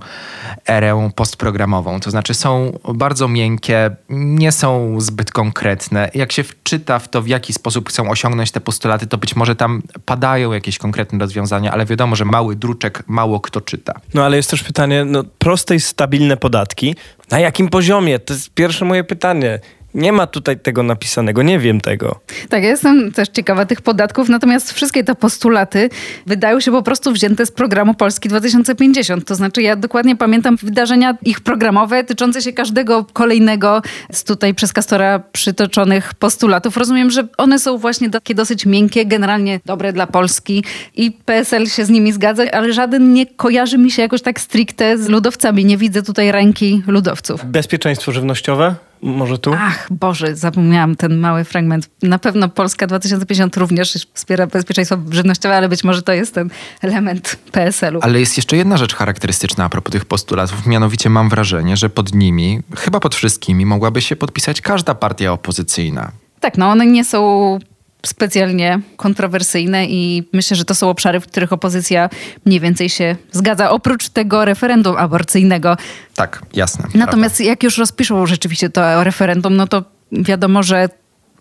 erę 0.67 1.09
postprogramową. 1.15 1.99
To 1.99 2.11
znaczy 2.11 2.33
są 2.33 2.79
bardzo 2.93 3.27
miękkie, 3.27 3.95
nie 4.09 4.51
są 4.51 4.95
zbyt 5.01 5.31
konkretne. 5.31 6.11
Jak 6.13 6.31
się 6.31 6.43
wczyta 6.43 6.99
w 6.99 7.09
to, 7.09 7.21
w 7.21 7.27
jaki 7.27 7.53
sposób 7.53 7.89
chcą 7.89 8.09
osiągnąć 8.09 8.51
te 8.51 8.61
postulaty, 8.61 9.07
to 9.07 9.17
być 9.17 9.35
może 9.35 9.55
tam 9.55 9.81
padają 10.05 10.53
jakieś 10.53 10.77
konkretne 10.77 11.19
rozwiązania, 11.19 11.71
ale 11.71 11.85
wiadomo, 11.85 12.15
że 12.15 12.25
mały 12.25 12.55
druczek 12.55 13.03
mało 13.07 13.39
kto 13.39 13.61
czyta. 13.61 13.93
No 14.13 14.25
ale 14.25 14.37
jest 14.37 14.49
też 14.49 14.63
pytanie, 14.63 15.05
no 15.05 15.23
proste 15.37 15.75
i 15.75 15.79
stabilne 15.79 16.37
podatki. 16.37 16.95
Na 17.31 17.39
jakim 17.39 17.69
poziomie? 17.69 18.19
To 18.19 18.33
jest 18.33 18.49
pierwsze 18.53 18.85
moje 18.85 19.03
pytanie. 19.03 19.59
Nie 19.97 20.11
ma 20.11 20.27
tutaj 20.27 20.59
tego 20.59 20.83
napisanego, 20.83 21.43
nie 21.43 21.59
wiem 21.59 21.81
tego. 21.81 22.19
Tak, 22.49 22.63
ja 22.63 22.69
jestem 22.69 23.11
też 23.11 23.29
ciekawa 23.29 23.65
tych 23.65 23.81
podatków, 23.81 24.29
natomiast 24.29 24.73
wszystkie 24.73 25.03
te 25.03 25.15
postulaty 25.15 25.89
wydają 26.25 26.59
się 26.59 26.71
po 26.71 26.83
prostu 26.83 27.11
wzięte 27.11 27.45
z 27.45 27.51
programu 27.51 27.93
Polski 27.93 28.29
2050. 28.29 29.25
To 29.25 29.35
znaczy, 29.35 29.61
ja 29.61 29.75
dokładnie 29.75 30.15
pamiętam 30.15 30.57
wydarzenia 30.57 31.17
ich 31.25 31.39
programowe 31.39 32.03
tyczące 32.03 32.41
się 32.41 32.53
każdego 32.53 33.05
kolejnego 33.13 33.81
z 34.11 34.23
tutaj 34.23 34.53
przez 34.53 34.73
Kastora 34.73 35.19
przytoczonych 35.19 36.13
postulatów. 36.13 36.77
Rozumiem, 36.77 37.11
że 37.11 37.27
one 37.37 37.59
są 37.59 37.77
właśnie 37.77 38.09
takie 38.09 38.35
dosyć 38.35 38.65
miękkie, 38.65 39.05
generalnie 39.05 39.59
dobre 39.65 39.93
dla 39.93 40.07
Polski 40.07 40.63
i 40.95 41.11
PSL 41.11 41.67
się 41.67 41.85
z 41.85 41.89
nimi 41.89 42.11
zgadza, 42.11 42.43
ale 42.53 42.73
żaden 42.73 43.13
nie 43.13 43.25
kojarzy 43.25 43.77
mi 43.77 43.91
się 43.91 44.01
jakoś 44.01 44.21
tak 44.21 44.39
stricte 44.39 44.97
z 44.97 45.09
ludowcami. 45.09 45.65
Nie 45.65 45.77
widzę 45.77 46.01
tutaj 46.01 46.31
ręki 46.31 46.83
ludowców. 46.87 47.45
Bezpieczeństwo 47.45 48.11
żywnościowe? 48.11 48.86
Może 49.01 49.37
tu? 49.37 49.53
Ach, 49.57 49.87
Boże, 49.91 50.35
zapomniałam 50.35 50.95
ten 50.95 51.17
mały 51.17 51.43
fragment. 51.43 51.89
Na 52.03 52.19
pewno 52.19 52.49
Polska 52.49 52.87
2050 52.87 53.57
również 53.57 54.07
wspiera 54.13 54.47
bezpieczeństwo 54.47 54.97
żywnościowe, 55.11 55.57
ale 55.57 55.69
być 55.69 55.83
może 55.83 56.01
to 56.01 56.13
jest 56.13 56.33
ten 56.33 56.49
element 56.81 57.35
PSL-u. 57.51 57.99
Ale 58.01 58.19
jest 58.19 58.37
jeszcze 58.37 58.57
jedna 58.57 58.77
rzecz 58.77 58.95
charakterystyczna 58.95 59.65
a 59.65 59.69
propos 59.69 59.91
tych 59.91 60.05
postulatów. 60.05 60.65
Mianowicie 60.65 61.09
mam 61.09 61.29
wrażenie, 61.29 61.77
że 61.77 61.89
pod 61.89 62.15
nimi, 62.15 62.59
chyba 62.77 62.99
pod 62.99 63.15
wszystkimi, 63.15 63.65
mogłaby 63.65 64.01
się 64.01 64.15
podpisać 64.15 64.61
każda 64.61 64.95
partia 64.95 65.31
opozycyjna. 65.31 66.11
Tak, 66.39 66.57
no 66.57 66.69
one 66.69 66.85
nie 66.85 67.05
są 67.05 67.59
specjalnie 68.07 68.79
kontrowersyjne 68.97 69.85
i 69.85 70.23
myślę, 70.33 70.57
że 70.57 70.65
to 70.65 70.75
są 70.75 70.89
obszary, 70.89 71.19
w 71.19 71.27
których 71.27 71.53
opozycja 71.53 72.09
mniej 72.45 72.59
więcej 72.59 72.89
się 72.89 73.15
zgadza, 73.31 73.69
oprócz 73.69 74.09
tego 74.09 74.45
referendum 74.45 74.97
aborcyjnego. 74.97 75.77
Tak, 76.15 76.41
jasne. 76.53 76.85
Natomiast 76.93 77.35
prawda. 77.35 77.49
jak 77.49 77.63
już 77.63 77.77
rozpiszą 77.77 78.25
rzeczywiście 78.25 78.69
to 78.69 79.03
referendum, 79.03 79.55
no 79.55 79.67
to 79.67 79.83
wiadomo, 80.11 80.63
że 80.63 80.89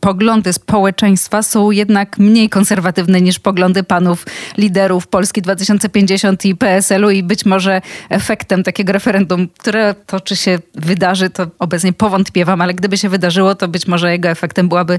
poglądy 0.00 0.52
społeczeństwa 0.52 1.42
są 1.42 1.70
jednak 1.70 2.18
mniej 2.18 2.48
konserwatywne 2.48 3.20
niż 3.20 3.38
poglądy 3.38 3.83
panów 3.83 4.26
liderów 4.59 5.07
Polski 5.07 5.42
2050 5.42 6.44
i 6.44 6.57
PSL-u 6.57 7.11
i 7.11 7.22
być 7.22 7.44
może 7.44 7.83
efektem 8.11 8.62
takiego 8.62 8.92
referendum, 8.92 9.48
które 9.48 9.94
to 10.07 10.20
czy 10.20 10.37
się 10.37 10.59
wydarzy, 10.74 11.31
to 11.31 11.46
obecnie 11.59 11.92
powątpiewam, 11.92 12.61
ale 12.61 12.74
gdyby 12.74 12.98
się 12.98 13.09
wydarzyło, 13.09 13.55
to 13.55 13.68
być 13.68 13.87
może 13.87 14.12
jego 14.12 14.29
efektem 14.29 14.68
byłaby 14.68 14.98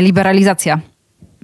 liberalizacja 0.00 0.80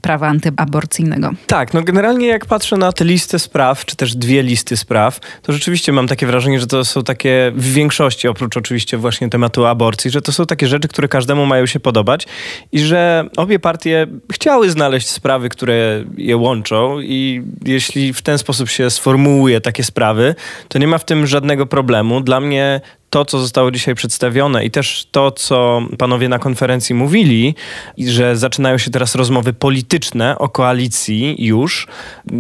prawa 0.03 0.29
antyaborcyjnego. 0.29 1.31
Tak, 1.47 1.75
no 1.75 1.83
generalnie 1.83 2.27
jak 2.27 2.47
patrzę 2.47 2.77
na 2.77 2.93
tę 2.93 3.05
listę 3.05 3.39
spraw, 3.39 3.85
czy 3.85 3.97
też 3.97 4.17
dwie 4.17 4.43
listy 4.43 4.77
spraw, 4.77 5.21
to 5.43 5.53
rzeczywiście 5.53 5.93
mam 5.93 6.09
takie 6.09 6.27
wrażenie, 6.27 6.61
że 6.61 6.67
to 6.67 6.85
są 6.85 7.05
takie 7.05 7.53
w 7.55 7.73
większości, 7.73 8.29
oprócz 8.29 8.57
oczywiście 8.57 8.97
właśnie 8.97 9.29
tematu 9.29 9.67
aborcji, 9.67 10.11
że 10.11 10.23
to 10.23 10.33
są 10.33 10.47
takie 10.47 10.67
rzeczy, 10.67 10.89
które 10.89 11.09
każdemu 11.09 11.47
mają 11.47 11.67
się 11.67 11.81
podobać 11.81 12.27
i 12.73 12.81
że 12.81 13.25
obie 13.37 13.59
partie 13.59 14.07
chciały 14.33 14.71
znaleźć 14.71 15.11
sprawy, 15.11 15.49
które 15.49 16.05
je 16.17 16.37
łączą 16.37 17.01
i 17.01 17.43
jeśli 17.65 18.13
w 18.13 18.23
ten 18.23 18.39
sposób 18.39 18.69
się 18.69 18.91
sformułuje 18.91 19.61
takie 19.61 19.85
sprawy, 19.85 20.35
to 20.69 20.79
nie 20.79 20.87
ma 20.87 20.99
w 20.99 21.05
tym 21.05 21.27
żadnego 21.27 21.67
problemu. 21.67 22.21
Dla 22.21 22.41
mnie 22.41 22.81
to, 23.11 23.25
co 23.25 23.39
zostało 23.39 23.71
dzisiaj 23.71 23.95
przedstawione 23.95 24.65
i 24.65 24.71
też 24.71 25.07
to, 25.11 25.31
co 25.31 25.83
panowie 25.99 26.29
na 26.29 26.39
konferencji 26.39 26.95
mówili, 26.95 27.55
że 27.99 28.37
zaczynają 28.37 28.79
się 28.79 28.91
teraz 28.91 29.15
rozmowy 29.15 29.53
polityczne 29.53 30.39
o 30.39 30.49
koalicji 30.49 31.47
już. 31.47 31.87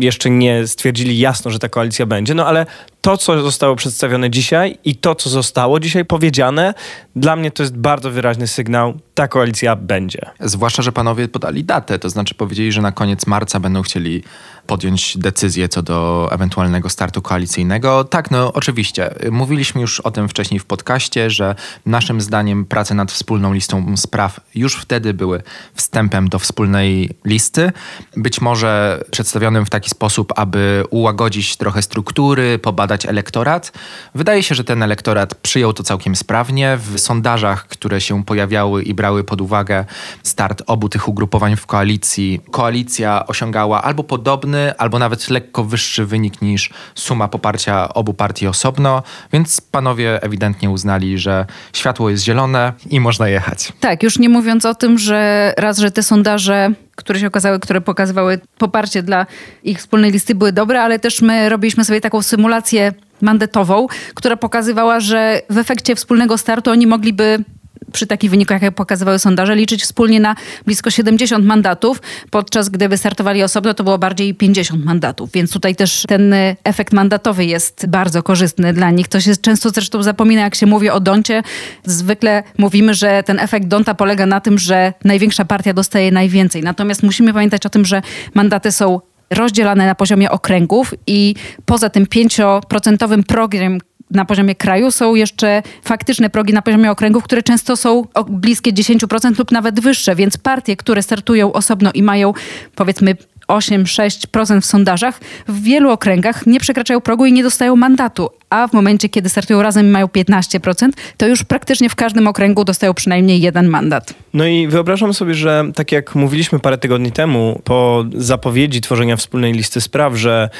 Jeszcze 0.00 0.30
nie 0.30 0.66
stwierdzili 0.66 1.18
jasno, 1.18 1.50
że 1.50 1.58
ta 1.58 1.68
koalicja 1.68 2.06
będzie, 2.06 2.34
no 2.34 2.46
ale 2.46 2.66
to, 3.00 3.16
co 3.16 3.42
zostało 3.42 3.76
przedstawione 3.76 4.30
dzisiaj 4.30 4.78
i 4.84 4.96
to, 4.96 5.14
co 5.14 5.30
zostało 5.30 5.80
dzisiaj 5.80 6.04
powiedziane, 6.04 6.74
dla 7.16 7.36
mnie 7.36 7.50
to 7.50 7.62
jest 7.62 7.76
bardzo 7.76 8.10
wyraźny 8.10 8.46
sygnał, 8.46 8.94
ta 9.14 9.28
koalicja 9.28 9.76
będzie. 9.76 10.20
Zwłaszcza, 10.40 10.82
że 10.82 10.92
panowie 10.92 11.28
podali 11.28 11.64
datę, 11.64 11.98
to 11.98 12.10
znaczy 12.10 12.34
powiedzieli, 12.34 12.72
że 12.72 12.82
na 12.82 12.92
koniec 12.92 13.26
marca 13.26 13.60
będą 13.60 13.82
chcieli 13.82 14.22
podjąć 14.66 15.18
decyzję 15.18 15.68
co 15.68 15.82
do 15.82 16.28
ewentualnego 16.32 16.88
startu 16.88 17.22
koalicyjnego. 17.22 18.04
Tak, 18.04 18.30
no 18.30 18.52
oczywiście. 18.52 19.14
Mówiliśmy 19.30 19.80
już 19.80 20.00
o 20.00 20.10
tym 20.10 20.28
wcześniej 20.28 20.60
w 20.60 20.64
podcaście, 20.64 21.30
że 21.30 21.54
naszym 21.86 22.20
zdaniem 22.20 22.64
prace 22.64 22.94
nad 22.94 23.12
wspólną 23.12 23.52
listą 23.52 23.96
spraw 23.96 24.40
już 24.54 24.76
wtedy 24.76 25.14
były 25.14 25.42
wstępem 25.74 26.28
do 26.28 26.38
wspólnej 26.38 27.10
listy. 27.24 27.72
Być 28.16 28.40
może 28.40 29.04
przedstawionym 29.10 29.66
w 29.66 29.70
taki 29.70 29.90
sposób, 29.90 30.32
aby 30.36 30.84
ułagodzić 30.90 31.56
trochę 31.56 31.82
struktury, 31.82 32.58
pobadać 32.58 32.87
badać 32.88 33.06
elektorat. 33.06 33.72
Wydaje 34.14 34.42
się, 34.42 34.54
że 34.54 34.64
ten 34.64 34.82
elektorat 34.82 35.34
przyjął 35.34 35.72
to 35.72 35.82
całkiem 35.82 36.16
sprawnie. 36.16 36.76
W 36.76 36.98
sondażach, 36.98 37.66
które 37.66 38.00
się 38.00 38.24
pojawiały 38.24 38.82
i 38.82 38.94
brały 38.94 39.24
pod 39.24 39.40
uwagę 39.40 39.84
start 40.22 40.62
obu 40.66 40.88
tych 40.88 41.08
ugrupowań 41.08 41.56
w 41.56 41.66
koalicji, 41.66 42.40
koalicja 42.50 43.26
osiągała 43.26 43.82
albo 43.82 44.04
podobny, 44.04 44.76
albo 44.78 44.98
nawet 44.98 45.30
lekko 45.30 45.64
wyższy 45.64 46.06
wynik 46.06 46.42
niż 46.42 46.70
suma 46.94 47.28
poparcia 47.28 47.94
obu 47.94 48.14
partii 48.14 48.46
osobno, 48.46 49.02
więc 49.32 49.60
panowie 49.60 50.22
ewidentnie 50.22 50.70
uznali, 50.70 51.18
że 51.18 51.46
światło 51.72 52.10
jest 52.10 52.24
zielone 52.24 52.72
i 52.90 53.00
można 53.00 53.28
jechać. 53.28 53.72
Tak, 53.80 54.02
już 54.02 54.18
nie 54.18 54.28
mówiąc 54.28 54.64
o 54.64 54.74
tym, 54.74 54.98
że 54.98 55.52
raz, 55.56 55.78
że 55.78 55.90
te 55.90 56.02
sondaże 56.02 56.72
które 56.98 57.20
się 57.20 57.26
okazały, 57.26 57.60
które 57.60 57.80
pokazywały 57.80 58.38
poparcie 58.58 59.02
dla 59.02 59.26
ich 59.64 59.78
wspólnej 59.78 60.12
listy 60.12 60.34
były 60.34 60.52
dobre, 60.52 60.82
ale 60.82 60.98
też 60.98 61.22
my 61.22 61.48
robiliśmy 61.48 61.84
sobie 61.84 62.00
taką 62.00 62.22
symulację 62.22 62.92
mandatową, 63.20 63.86
która 64.14 64.36
pokazywała, 64.36 65.00
że 65.00 65.42
w 65.50 65.58
efekcie 65.58 65.94
wspólnego 65.94 66.38
startu 66.38 66.70
oni 66.70 66.86
mogliby 66.86 67.44
przy 67.92 68.06
takich 68.06 68.30
wynikach, 68.30 68.62
jak 68.62 68.74
pokazywały 68.74 69.18
sondaże, 69.18 69.56
liczyć 69.56 69.82
wspólnie 69.82 70.20
na 70.20 70.36
blisko 70.66 70.90
70 70.90 71.44
mandatów, 71.44 72.02
podczas 72.30 72.68
gdy 72.68 72.88
wystartowali 72.88 73.42
osobno, 73.42 73.74
to 73.74 73.84
było 73.84 73.98
bardziej 73.98 74.34
50 74.34 74.84
mandatów. 74.84 75.30
Więc 75.32 75.52
tutaj 75.52 75.76
też 75.76 76.04
ten 76.08 76.34
efekt 76.64 76.92
mandatowy 76.92 77.44
jest 77.44 77.86
bardzo 77.86 78.22
korzystny 78.22 78.72
dla 78.72 78.90
nich. 78.90 79.08
To 79.08 79.20
się 79.20 79.36
często 79.36 79.70
zresztą 79.70 80.02
zapomina, 80.02 80.42
jak 80.42 80.54
się 80.54 80.66
mówi 80.66 80.90
o 80.90 81.00
Doncie. 81.00 81.42
Zwykle 81.84 82.42
mówimy, 82.58 82.94
że 82.94 83.22
ten 83.22 83.38
efekt 83.38 83.66
Donta 83.66 83.94
polega 83.94 84.26
na 84.26 84.40
tym, 84.40 84.58
że 84.58 84.92
największa 85.04 85.44
partia 85.44 85.72
dostaje 85.72 86.12
najwięcej. 86.12 86.62
Natomiast 86.62 87.02
musimy 87.02 87.32
pamiętać 87.32 87.66
o 87.66 87.70
tym, 87.70 87.84
że 87.84 88.02
mandaty 88.34 88.72
są 88.72 89.00
rozdzielane 89.30 89.86
na 89.86 89.94
poziomie 89.94 90.30
okręgów 90.30 90.94
i 91.06 91.34
poza 91.64 91.90
tym 91.90 92.06
5% 92.06 93.22
progiem, 93.22 93.78
na 94.10 94.24
poziomie 94.24 94.54
kraju 94.54 94.90
są 94.90 95.14
jeszcze 95.14 95.62
faktyczne 95.82 96.30
progi 96.30 96.52
na 96.52 96.62
poziomie 96.62 96.90
okręgów, 96.90 97.24
które 97.24 97.42
często 97.42 97.76
są 97.76 98.04
bliskie 98.28 98.72
10% 98.72 99.38
lub 99.38 99.52
nawet 99.52 99.80
wyższe, 99.80 100.16
więc 100.16 100.36
partie, 100.36 100.76
które 100.76 101.02
startują 101.02 101.52
osobno 101.52 101.90
i 101.94 102.02
mają 102.02 102.32
powiedzmy 102.74 103.16
8-6% 103.48 104.60
w 104.60 104.64
sondażach, 104.64 105.20
w 105.48 105.62
wielu 105.62 105.90
okręgach 105.90 106.46
nie 106.46 106.60
przekraczają 106.60 107.00
progu 107.00 107.26
i 107.26 107.32
nie 107.32 107.42
dostają 107.42 107.76
mandatu. 107.76 108.30
A 108.50 108.68
w 108.68 108.72
momencie, 108.72 109.08
kiedy 109.08 109.28
startują 109.28 109.62
razem 109.62 109.86
i 109.86 109.90
mają 109.90 110.06
15%, 110.06 110.88
to 111.16 111.26
już 111.26 111.44
praktycznie 111.44 111.88
w 111.88 111.94
każdym 111.94 112.28
okręgu 112.28 112.64
dostają 112.64 112.94
przynajmniej 112.94 113.40
jeden 113.40 113.68
mandat. 113.68 114.14
No 114.34 114.46
i 114.46 114.68
wyobrażam 114.68 115.14
sobie, 115.14 115.34
że 115.34 115.64
tak 115.74 115.92
jak 115.92 116.14
mówiliśmy 116.14 116.58
parę 116.58 116.78
tygodni 116.78 117.12
temu, 117.12 117.60
po 117.64 118.04
zapowiedzi 118.16 118.80
tworzenia 118.80 119.16
wspólnej 119.16 119.52
listy 119.52 119.80
spraw, 119.80 120.14
że 120.14 120.50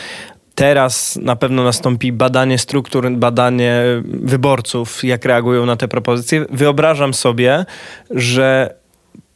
Teraz 0.59 1.16
na 1.23 1.37
pewno 1.37 1.64
nastąpi 1.64 2.12
badanie 2.12 2.59
struktur, 2.59 3.11
badanie 3.11 3.83
wyborców, 4.05 5.05
jak 5.05 5.25
reagują 5.25 5.66
na 5.66 5.77
te 5.77 5.88
propozycje. 5.88 6.47
Wyobrażam 6.51 7.14
sobie, 7.14 7.64
że 8.11 8.75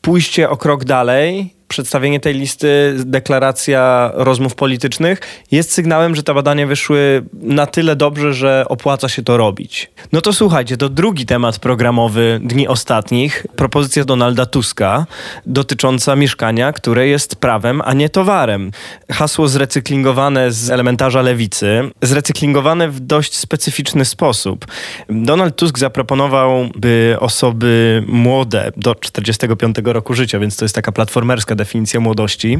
pójście 0.00 0.50
o 0.50 0.56
krok 0.56 0.84
dalej 0.84 1.54
przedstawienie 1.72 2.20
tej 2.20 2.34
listy, 2.34 2.94
deklaracja 2.98 4.10
rozmów 4.14 4.54
politycznych 4.54 5.20
jest 5.50 5.72
sygnałem, 5.72 6.16
że 6.16 6.22
te 6.22 6.34
badania 6.34 6.66
wyszły 6.66 7.24
na 7.32 7.66
tyle 7.66 7.96
dobrze, 7.96 8.34
że 8.34 8.64
opłaca 8.68 9.08
się 9.08 9.22
to 9.22 9.36
robić. 9.36 9.90
No 10.12 10.20
to 10.20 10.32
słuchajcie, 10.32 10.76
to 10.76 10.88
drugi 10.88 11.26
temat 11.26 11.58
programowy 11.58 12.40
dni 12.42 12.68
ostatnich, 12.68 13.46
propozycja 13.56 14.04
Donalda 14.04 14.46
Tuska 14.46 15.06
dotycząca 15.46 16.16
mieszkania, 16.16 16.72
które 16.72 17.06
jest 17.06 17.36
prawem, 17.36 17.82
a 17.84 17.92
nie 17.92 18.08
towarem. 18.08 18.70
Hasło 19.10 19.48
zrecyklingowane 19.48 20.52
z 20.52 20.70
elementarza 20.70 21.22
lewicy, 21.22 21.90
zrecyklingowane 22.02 22.88
w 22.88 23.00
dość 23.00 23.36
specyficzny 23.36 24.04
sposób. 24.04 24.66
Donald 25.08 25.56
Tusk 25.56 25.78
zaproponował, 25.78 26.68
by 26.76 27.16
osoby 27.20 28.04
młode 28.06 28.72
do 28.76 28.94
45 28.94 29.76
roku 29.84 30.14
życia, 30.14 30.38
więc 30.38 30.56
to 30.56 30.64
jest 30.64 30.74
taka 30.74 30.92
platformerska 30.92 31.54
definicja 31.64 32.00
młodości, 32.00 32.58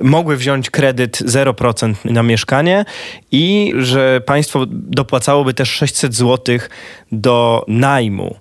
mogły 0.00 0.36
wziąć 0.36 0.70
kredyt 0.70 1.20
0% 1.20 1.94
na 2.04 2.22
mieszkanie 2.22 2.84
i 3.32 3.72
że 3.78 4.20
państwo 4.20 4.66
dopłacałoby 4.70 5.54
też 5.54 5.70
600 5.70 6.14
zł 6.14 6.58
do 7.12 7.64
najmu. 7.68 8.36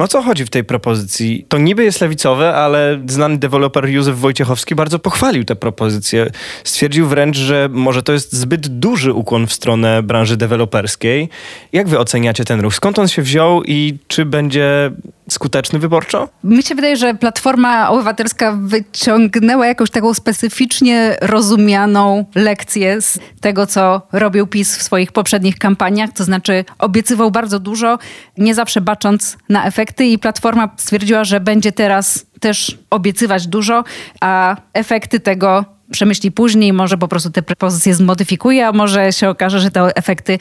O 0.00 0.08
co 0.08 0.22
chodzi 0.22 0.44
w 0.44 0.50
tej 0.50 0.64
propozycji? 0.64 1.46
To 1.48 1.58
niby 1.58 1.84
jest 1.84 2.00
lewicowe, 2.00 2.54
ale 2.54 3.00
znany 3.06 3.38
deweloper 3.38 3.88
Józef 3.88 4.18
Wojciechowski 4.18 4.74
bardzo 4.74 4.98
pochwalił 4.98 5.44
tę 5.44 5.56
propozycję. 5.56 6.26
Stwierdził 6.64 7.08
wręcz, 7.08 7.36
że 7.36 7.68
może 7.72 8.02
to 8.02 8.12
jest 8.12 8.32
zbyt 8.32 8.68
duży 8.68 9.12
ukłon 9.12 9.46
w 9.46 9.52
stronę 9.52 10.02
branży 10.02 10.36
deweloperskiej. 10.36 11.28
Jak 11.72 11.88
wy 11.88 11.98
oceniacie 11.98 12.44
ten 12.44 12.60
ruch? 12.60 12.74
Skąd 12.74 12.98
on 12.98 13.08
się 13.08 13.22
wziął 13.22 13.64
i 13.64 13.98
czy 14.08 14.24
będzie 14.24 14.90
skuteczny 15.30 15.78
wyborczo? 15.78 16.28
Mi 16.44 16.62
się 16.62 16.74
wydaje, 16.74 16.96
że 16.96 17.14
Platforma 17.14 17.90
Obywatelska 17.90 18.52
wyciągnęła 18.52 19.66
jakąś 19.66 19.90
taką 19.90 20.14
specyficznie 20.14 21.16
rozumianą 21.20 22.24
lekcję 22.34 23.00
z 23.00 23.18
tego, 23.40 23.66
co 23.66 24.02
robił 24.12 24.46
PiS 24.46 24.76
w 24.76 24.82
swoich 24.82 25.12
poprzednich 25.12 25.58
kampaniach. 25.58 26.10
To 26.12 26.24
znaczy 26.24 26.64
obiecywał 26.78 27.30
bardzo 27.30 27.58
dużo, 27.58 27.98
nie 28.38 28.54
zawsze 28.54 28.80
bacząc 28.80 29.36
na 29.48 29.66
efekty 29.90 30.06
i 30.06 30.18
Platforma 30.18 30.68
stwierdziła, 30.76 31.24
że 31.24 31.40
będzie 31.40 31.72
teraz 31.72 32.26
też 32.40 32.78
obiecywać 32.90 33.46
dużo, 33.46 33.84
a 34.20 34.56
efekty 34.72 35.20
tego 35.20 35.64
przemyśli 35.90 36.32
później, 36.32 36.72
może 36.72 36.98
po 36.98 37.08
prostu 37.08 37.30
te 37.30 37.42
propozycje 37.42 37.94
zmodyfikuje, 37.94 38.66
a 38.66 38.72
może 38.72 39.12
się 39.12 39.28
okaże, 39.28 39.60
że 39.60 39.70
te 39.70 39.96
efekty 39.96 40.38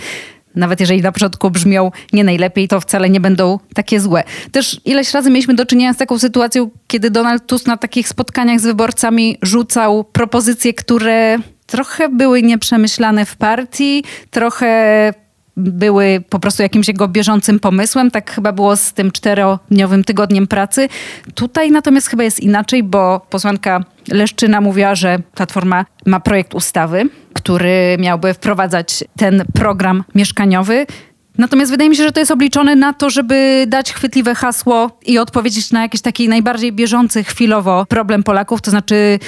nawet 0.56 0.80
jeżeli 0.80 1.02
na 1.02 1.12
początku 1.12 1.52
brzmią 1.52 1.92
nie 2.14 2.24
najlepiej, 2.24 2.68
to 2.68 2.82
wcale 2.82 3.10
nie 3.10 3.20
będą 3.20 3.60
takie 3.74 4.00
złe. 4.00 4.24
Też 4.52 4.82
ileś 4.86 5.14
razy 5.14 5.30
mieliśmy 5.30 5.54
do 5.54 5.66
czynienia 5.66 5.94
z 5.94 5.98
taką 5.98 6.20
sytuacją, 6.20 6.70
kiedy 6.88 7.12
Donald 7.12 7.46
Tusk 7.48 7.68
na 7.68 7.78
takich 7.78 8.08
spotkaniach 8.08 8.60
z 8.60 8.64
wyborcami 8.64 9.38
rzucał 9.42 10.04
propozycje, 10.04 10.74
które 10.74 11.38
trochę 11.68 12.10
były 12.10 12.42
nieprzemyślane 12.44 13.26
w 13.26 13.36
partii, 13.36 14.04
trochę 14.32 15.14
były 15.60 16.24
po 16.30 16.40
prostu 16.40 16.64
jakimś 16.64 16.88
jego 16.88 17.08
bieżącym 17.08 17.60
pomysłem. 17.60 18.12
Tak 18.12 18.32
chyba 18.32 18.52
było 18.52 18.76
z 18.76 18.94
tym 18.94 19.12
czterodniowym 19.12 20.04
tygodniem 20.04 20.48
pracy. 20.48 20.90
Tutaj 21.36 21.72
natomiast 21.72 22.08
chyba 22.08 22.24
jest 22.24 22.40
inaczej, 22.40 22.84
bo 22.84 23.26
posłanka 23.30 23.84
Leszczyna 24.08 24.62
mówiła, 24.62 24.96
że 24.96 25.20
Platforma 25.36 25.86
ma 26.06 26.20
projekt 26.20 26.54
ustawy, 26.54 27.10
który 27.34 27.98
miałby 28.00 28.34
wprowadzać 28.34 29.04
ten 29.18 29.44
program 29.54 30.04
mieszkaniowy. 30.16 30.86
Natomiast 31.38 31.72
wydaje 31.72 31.90
mi 31.90 31.96
się, 31.96 32.04
że 32.04 32.12
to 32.12 32.20
jest 32.20 32.32
obliczone 32.32 32.76
na 32.76 32.94
to, 32.94 33.10
żeby 33.10 33.66
dać 33.68 33.94
chwytliwe 33.94 34.36
hasło 34.36 35.00
i 35.06 35.18
odpowiedzieć 35.18 35.72
na 35.72 35.82
jakiś 35.82 36.02
taki 36.02 36.30
najbardziej 36.30 36.72
bieżący 36.72 37.24
chwilowo 37.24 37.86
problem 37.90 38.24
Polaków, 38.24 38.62
to 38.62 38.72
znaczy 38.72 39.20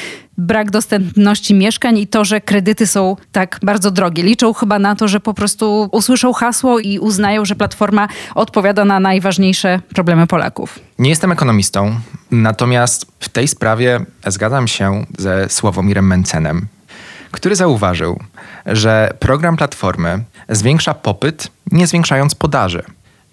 brak 0.41 0.71
dostępności 0.71 1.53
mieszkań 1.53 1.97
i 1.97 2.07
to, 2.07 2.25
że 2.25 2.41
kredyty 2.41 2.87
są 2.87 3.15
tak 3.31 3.59
bardzo 3.63 3.91
drogie. 3.91 4.23
Liczą 4.23 4.53
chyba 4.53 4.79
na 4.79 4.95
to, 4.95 5.07
że 5.07 5.19
po 5.19 5.33
prostu 5.33 5.89
usłyszą 5.91 6.33
hasło 6.33 6.79
i 6.79 6.99
uznają, 6.99 7.45
że 7.45 7.55
Platforma 7.55 8.07
odpowiada 8.35 8.85
na 8.85 8.99
najważniejsze 8.99 9.79
problemy 9.95 10.27
Polaków. 10.27 10.79
Nie 10.99 11.09
jestem 11.09 11.31
ekonomistą, 11.31 11.95
natomiast 12.31 13.05
w 13.19 13.29
tej 13.29 13.47
sprawie 13.47 13.99
zgadzam 14.27 14.67
się 14.67 15.05
ze 15.17 15.49
Sławomirem 15.49 16.07
Mencenem, 16.07 16.67
który 17.31 17.55
zauważył, 17.55 18.19
że 18.65 19.13
program 19.19 19.57
Platformy 19.57 20.23
zwiększa 20.49 20.93
popyt, 20.93 21.47
nie 21.71 21.87
zwiększając 21.87 22.35
podaży. 22.35 22.83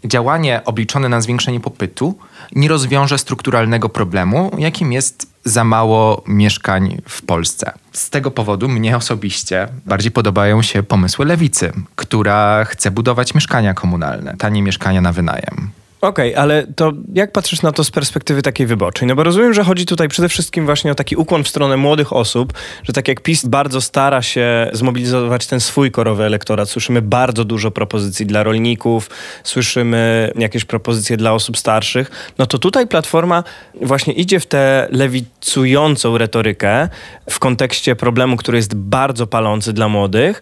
Działanie 0.05 0.61
obliczone 0.65 1.09
na 1.09 1.21
zwiększenie 1.21 1.61
popytu 1.61 2.19
nie 2.53 2.69
rozwiąże 2.69 3.19
strukturalnego 3.19 3.89
problemu, 3.89 4.51
jakim 4.59 4.93
jest 4.93 5.27
za 5.45 5.65
mało 5.65 6.23
mieszkań 6.27 7.03
w 7.09 7.23
Polsce. 7.23 7.73
Z 7.93 8.11
tego 8.11 8.31
powodu 8.31 8.69
mnie 8.69 8.97
osobiście 8.97 9.69
bardziej 9.87 10.11
podobają 10.11 10.63
się 10.63 10.83
pomysły 10.83 11.27
lewicy, 11.27 11.73
która 11.97 12.65
chce 12.65 12.91
budować 12.91 13.35
mieszkania 13.35 13.75
komunalne, 13.75 14.37
tanie 14.39 14.63
mieszkania 14.63 15.01
na 15.01 15.13
wynajem. 15.13 15.71
Okej, 16.01 16.33
okay, 16.33 16.43
ale 16.43 16.67
to 16.77 16.93
jak 17.15 17.33
patrzysz 17.33 17.63
na 17.63 17.73
to 17.73 17.85
z 17.85 17.91
perspektywy 17.91 18.43
takiej 18.43 18.67
wyborczej? 18.67 19.09
No 19.09 19.15
bo 19.15 19.23
rozumiem, 19.23 19.55
że 19.55 19.65
chodzi 19.65 19.87
tutaj 19.87 20.09
przede 20.09 20.29
wszystkim 20.29 20.67
właśnie 20.67 20.93
o 20.93 20.95
taki 20.95 21.17
ukłon 21.17 21.45
w 21.45 21.49
stronę 21.49 21.77
młodych 21.77 22.13
osób, 22.13 22.53
że 22.83 22.93
tak 22.93 23.09
jak 23.09 23.21
PiS 23.21 23.47
bardzo 23.47 23.81
stara 23.81 24.23
się 24.23 24.71
zmobilizować 24.73 25.47
ten 25.47 25.61
swój 25.61 25.91
korowy 25.91 26.25
elektorat, 26.25 26.69
słyszymy 26.69 27.03
bardzo 27.03 27.45
dużo 27.45 27.71
propozycji 27.71 28.27
dla 28.27 28.43
rolników, 28.43 29.11
słyszymy 29.45 30.33
jakieś 30.39 30.65
propozycje 30.65 31.17
dla 31.17 31.33
osób 31.33 31.59
starszych, 31.59 32.11
no 32.39 32.47
to 32.47 32.59
tutaj 32.59 32.87
Platforma 32.87 33.45
właśnie 33.83 34.13
idzie 34.13 34.41
w 34.41 34.47
tę 34.47 34.89
lewicującą 34.91 36.19
retorykę 36.19 36.89
w 37.31 37.39
kontekście 37.39 37.97
problemu, 37.97 38.37
który 38.37 38.59
jest 38.59 38.75
bardzo 38.75 39.27
palący 39.27 39.73
dla 39.73 39.89
młodych, 39.89 40.41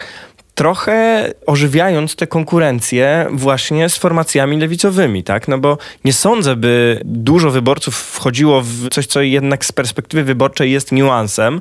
trochę 0.56 1.30
ożywiając 1.46 2.16
tę 2.16 2.26
konkurencję 2.26 3.26
właśnie 3.30 3.88
z 3.88 3.96
formacjami 3.96 4.58
lewicowymi, 4.58 5.24
tak? 5.24 5.48
No 5.48 5.58
bo 5.58 5.78
nie 6.04 6.12
sądzę, 6.12 6.56
by 6.56 7.00
dużo 7.04 7.50
wyborców 7.50 7.96
wchodziło 7.96 8.62
w 8.62 8.88
coś, 8.88 9.06
co 9.06 9.22
jednak 9.22 9.64
z 9.64 9.72
perspektywy 9.72 10.24
wyborczej 10.24 10.72
jest 10.72 10.92
niuansem. 10.92 11.60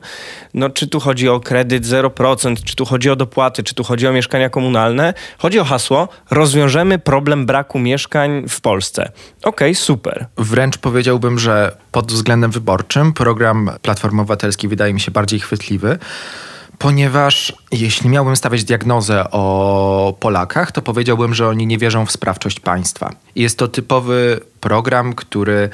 No 0.53 0.69
czy 0.69 0.87
tu 0.87 0.99
chodzi 0.99 1.29
o 1.29 1.39
kredyt 1.39 1.83
0%, 1.83 2.63
czy 2.63 2.75
tu 2.75 2.85
chodzi 2.85 3.09
o 3.09 3.15
dopłaty, 3.15 3.63
czy 3.63 3.75
tu 3.75 3.83
chodzi 3.83 4.07
o 4.07 4.13
mieszkania 4.13 4.49
komunalne. 4.49 5.13
Chodzi 5.37 5.59
o 5.59 5.63
hasło, 5.63 6.07
rozwiążemy 6.31 6.99
problem 6.99 7.45
braku 7.45 7.79
mieszkań 7.79 8.45
w 8.49 8.61
Polsce. 8.61 9.03
Okej, 9.03 9.11
okay, 9.43 9.75
super. 9.75 10.25
Wręcz 10.37 10.77
powiedziałbym, 10.77 11.39
że 11.39 11.77
pod 11.91 12.11
względem 12.11 12.51
wyborczym 12.51 13.13
program 13.13 13.71
Platformy 13.81 14.21
Obywatelskiej 14.21 14.69
wydaje 14.69 14.93
mi 14.93 14.99
się 14.99 15.11
bardziej 15.11 15.39
chwytliwy 15.39 15.97
ponieważ 16.79 17.53
jeśli 17.71 18.09
miałbym 18.09 18.35
stawiać 18.35 18.63
diagnozę 18.63 19.31
o 19.31 20.17
Polakach, 20.19 20.71
to 20.71 20.81
powiedziałbym, 20.81 21.33
że 21.33 21.47
oni 21.47 21.67
nie 21.67 21.77
wierzą 21.77 22.05
w 22.05 22.11
sprawczość 22.11 22.59
państwa. 22.59 23.11
Jest 23.35 23.57
to 23.57 23.67
typowy 23.67 24.39
program, 24.61 25.13
który 25.13 25.69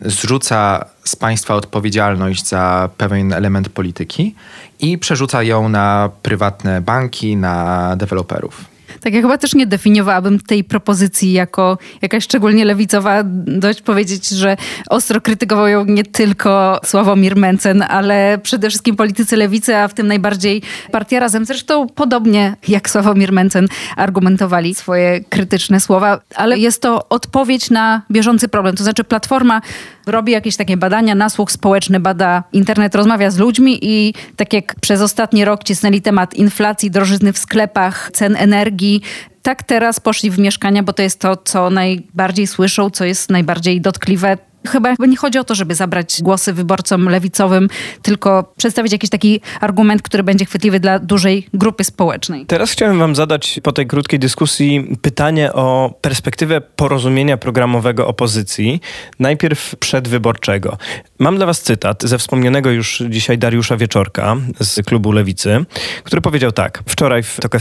zrzuca 0.00 0.84
z 1.04 1.16
państwa 1.16 1.54
odpowiedzialność 1.54 2.48
za 2.48 2.88
pewien 2.96 3.32
element 3.32 3.68
polityki 3.68 4.34
i 4.78 4.98
przerzuca 4.98 5.42
ją 5.42 5.68
na 5.68 6.10
prywatne 6.22 6.80
banki, 6.80 7.36
na 7.36 7.96
deweloperów. 7.96 8.75
Tak, 9.00 9.14
ja 9.14 9.22
chyba 9.22 9.38
też 9.38 9.54
nie 9.54 9.66
definiowałabym 9.66 10.40
tej 10.40 10.64
propozycji 10.64 11.32
jako 11.32 11.78
jakaś 12.02 12.24
szczególnie 12.24 12.64
lewicowa. 12.64 13.22
Dość 13.46 13.82
powiedzieć, 13.82 14.28
że 14.28 14.56
ostro 14.90 15.20
krytykował 15.20 15.68
ją 15.68 15.84
nie 15.84 16.04
tylko 16.04 16.80
Sławomir 16.84 17.36
Mencen, 17.36 17.82
ale 17.82 18.38
przede 18.42 18.68
wszystkim 18.68 18.96
politycy 18.96 19.36
lewicy, 19.36 19.76
a 19.76 19.88
w 19.88 19.94
tym 19.94 20.06
najbardziej 20.06 20.62
partia 20.92 21.20
Razem. 21.20 21.44
Zresztą 21.44 21.86
podobnie 21.88 22.56
jak 22.68 22.90
Sławomir 22.90 23.32
Mencen 23.32 23.66
argumentowali 23.96 24.74
swoje 24.74 25.20
krytyczne 25.20 25.80
słowa, 25.80 26.20
ale 26.34 26.58
jest 26.58 26.82
to 26.82 27.08
odpowiedź 27.08 27.70
na 27.70 28.02
bieżący 28.10 28.48
problem. 28.48 28.76
To 28.76 28.84
znaczy 28.84 29.04
Platforma 29.04 29.60
robi 30.06 30.32
jakieś 30.32 30.56
takie 30.56 30.76
badania, 30.76 31.14
nasłuch 31.14 31.52
społeczny 31.52 32.00
bada 32.00 32.44
internet, 32.52 32.94
rozmawia 32.94 33.30
z 33.30 33.38
ludźmi 33.38 33.78
i 33.82 34.14
tak 34.36 34.52
jak 34.52 34.74
przez 34.80 35.00
ostatni 35.00 35.44
rok 35.44 35.64
cisnęli 35.64 36.02
temat 36.02 36.34
inflacji, 36.34 36.90
drożyzny 36.90 37.32
w 37.32 37.38
sklepach, 37.38 38.10
cen 38.12 38.36
energii, 38.36 39.02
tak 39.42 39.62
teraz 39.62 40.00
poszli 40.00 40.30
w 40.30 40.38
mieszkania, 40.38 40.82
bo 40.82 40.92
to 40.92 41.02
jest 41.02 41.20
to, 41.20 41.36
co 41.36 41.70
najbardziej 41.70 42.46
słyszą, 42.46 42.90
co 42.90 43.04
jest 43.04 43.30
najbardziej 43.30 43.80
dotkliwe 43.80 44.38
Chyba 44.66 44.94
nie 44.98 45.16
chodzi 45.16 45.38
o 45.38 45.44
to, 45.44 45.54
żeby 45.54 45.74
zabrać 45.74 46.22
głosy 46.22 46.52
wyborcom 46.52 47.08
lewicowym, 47.08 47.68
tylko 48.02 48.52
przedstawić 48.56 48.92
jakiś 48.92 49.10
taki 49.10 49.40
argument, 49.60 50.02
który 50.02 50.22
będzie 50.22 50.44
chwytliwy 50.44 50.80
dla 50.80 50.98
dużej 50.98 51.46
grupy 51.54 51.84
społecznej. 51.84 52.46
Teraz 52.46 52.70
chciałem 52.70 52.98
Wam 52.98 53.14
zadać 53.14 53.60
po 53.62 53.72
tej 53.72 53.86
krótkiej 53.86 54.18
dyskusji 54.18 54.96
pytanie 55.02 55.52
o 55.52 55.94
perspektywę 56.00 56.60
porozumienia 56.60 57.36
programowego 57.36 58.08
opozycji, 58.08 58.80
najpierw 59.18 59.76
przedwyborczego. 59.76 60.78
Mam 61.18 61.36
dla 61.36 61.46
Was 61.46 61.62
cytat 61.62 62.02
ze 62.02 62.18
wspomnianego 62.18 62.70
już 62.70 63.02
dzisiaj 63.08 63.38
Dariusza 63.38 63.76
Wieczorka 63.76 64.36
z 64.60 64.86
klubu 64.86 65.12
Lewicy, 65.12 65.64
który 66.04 66.22
powiedział 66.22 66.52
tak, 66.52 66.82
wczoraj 66.88 67.22
w 67.22 67.36
TOK. 67.40 67.56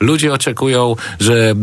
Ludzie 0.00 0.32
oczekują, 0.32 0.96
że 1.20 1.54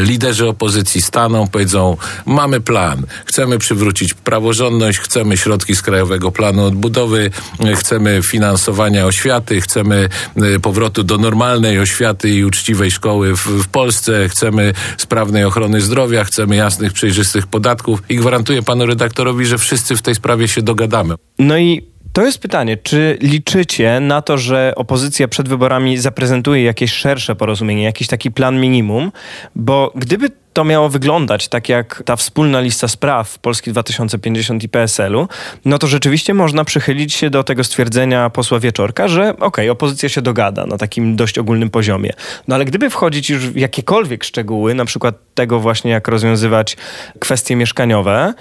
liderzy 0.00 0.48
opozycji 0.48 1.02
staną, 1.02 1.48
powiedzą, 1.48 1.96
mamy 2.26 2.60
plan, 2.60 3.02
chcemy 3.24 3.58
przywrócić 3.58 4.14
praworządność, 4.14 4.98
chcemy 4.98 5.36
środki 5.36 5.76
z 5.76 5.82
Krajowego 5.82 6.32
Planu 6.32 6.66
Odbudowy, 6.66 7.30
chcemy 7.76 8.20
finansowania 8.22 9.06
oświaty, 9.06 9.60
chcemy 9.60 10.08
e, 10.36 10.60
powrotu 10.60 11.02
do 11.04 11.18
normalnej 11.18 11.78
oświaty 11.78 12.30
i 12.30 12.44
uczciwej 12.44 12.90
szkoły 12.90 13.36
w, 13.36 13.46
w 13.46 13.68
Polsce, 13.68 14.28
chcemy 14.28 14.72
sprawnej 14.96 15.44
ochrony 15.44 15.80
zdrowia, 15.80 16.24
chcemy 16.24 16.56
jasnych, 16.56 16.92
przejrzystych 16.92 17.46
podatków 17.46 18.02
i 18.08 18.16
gwarantuję 18.16 18.62
panu 18.62 18.86
redaktorowi, 18.86 19.46
że 19.46 19.58
wszyscy 19.58 19.96
w 19.96 20.02
tej 20.02 20.14
sprawie 20.14 20.48
się 20.48 20.62
dogadamy. 20.76 21.14
No 21.38 21.58
i 21.58 21.82
to 22.12 22.24
jest 22.24 22.38
pytanie, 22.38 22.76
czy 22.76 23.18
liczycie 23.20 24.00
na 24.00 24.22
to, 24.22 24.38
że 24.38 24.72
opozycja 24.76 25.28
przed 25.28 25.48
wyborami 25.48 25.98
zaprezentuje 25.98 26.62
jakieś 26.62 26.92
szersze 26.92 27.36
porozumienie, 27.36 27.82
jakiś 27.82 28.08
taki 28.08 28.30
plan 28.30 28.60
minimum? 28.60 29.12
Bo 29.54 29.92
gdyby 29.94 30.30
to 30.52 30.64
miało 30.64 30.88
wyglądać 30.88 31.48
tak 31.48 31.68
jak 31.68 32.02
ta 32.06 32.16
wspólna 32.16 32.60
lista 32.60 32.88
spraw 32.88 33.38
Polski 33.38 33.70
2050 33.70 34.62
i 34.62 34.68
PSL-u, 34.68 35.28
no 35.64 35.78
to 35.78 35.86
rzeczywiście 35.86 36.34
można 36.34 36.64
przychylić 36.64 37.14
się 37.14 37.30
do 37.30 37.44
tego 37.44 37.64
stwierdzenia 37.64 38.30
posła 38.30 38.60
Wieczorka, 38.60 39.08
że 39.08 39.30
okej, 39.30 39.46
okay, 39.46 39.70
opozycja 39.70 40.08
się 40.08 40.22
dogada 40.22 40.66
na 40.66 40.78
takim 40.78 41.16
dość 41.16 41.38
ogólnym 41.38 41.70
poziomie. 41.70 42.12
No 42.48 42.54
ale 42.54 42.64
gdyby 42.64 42.90
wchodzić 42.90 43.30
już 43.30 43.48
w 43.48 43.56
jakiekolwiek 43.56 44.24
szczegóły, 44.24 44.74
na 44.74 44.84
przykład 44.84 45.14
tego 45.34 45.60
właśnie 45.60 45.90
jak 45.90 46.08
rozwiązywać 46.08 46.76
kwestie 47.18 47.56
mieszkaniowe, 47.56 48.34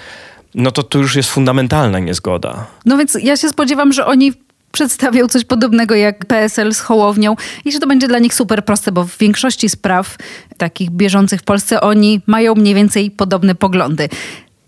no 0.55 0.71
to 0.71 0.83
tu 0.83 0.99
już 0.99 1.15
jest 1.15 1.29
fundamentalna 1.29 1.99
niezgoda. 1.99 2.67
No 2.85 2.97
więc 2.97 3.17
ja 3.21 3.37
się 3.37 3.49
spodziewam, 3.49 3.93
że 3.93 4.05
oni 4.05 4.33
przedstawią 4.71 5.27
coś 5.27 5.45
podobnego 5.45 5.95
jak 5.95 6.25
PSL 6.25 6.73
z 6.73 6.79
Hołownią 6.79 7.35
i 7.65 7.71
że 7.71 7.79
to 7.79 7.87
będzie 7.87 8.07
dla 8.07 8.19
nich 8.19 8.33
super 8.33 8.65
proste, 8.65 8.91
bo 8.91 9.03
w 9.03 9.17
większości 9.17 9.69
spraw 9.69 10.17
takich 10.57 10.91
bieżących 10.91 11.41
w 11.41 11.43
Polsce 11.43 11.81
oni 11.81 12.21
mają 12.27 12.55
mniej 12.55 12.73
więcej 12.73 13.11
podobne 13.11 13.55
poglądy 13.55 14.09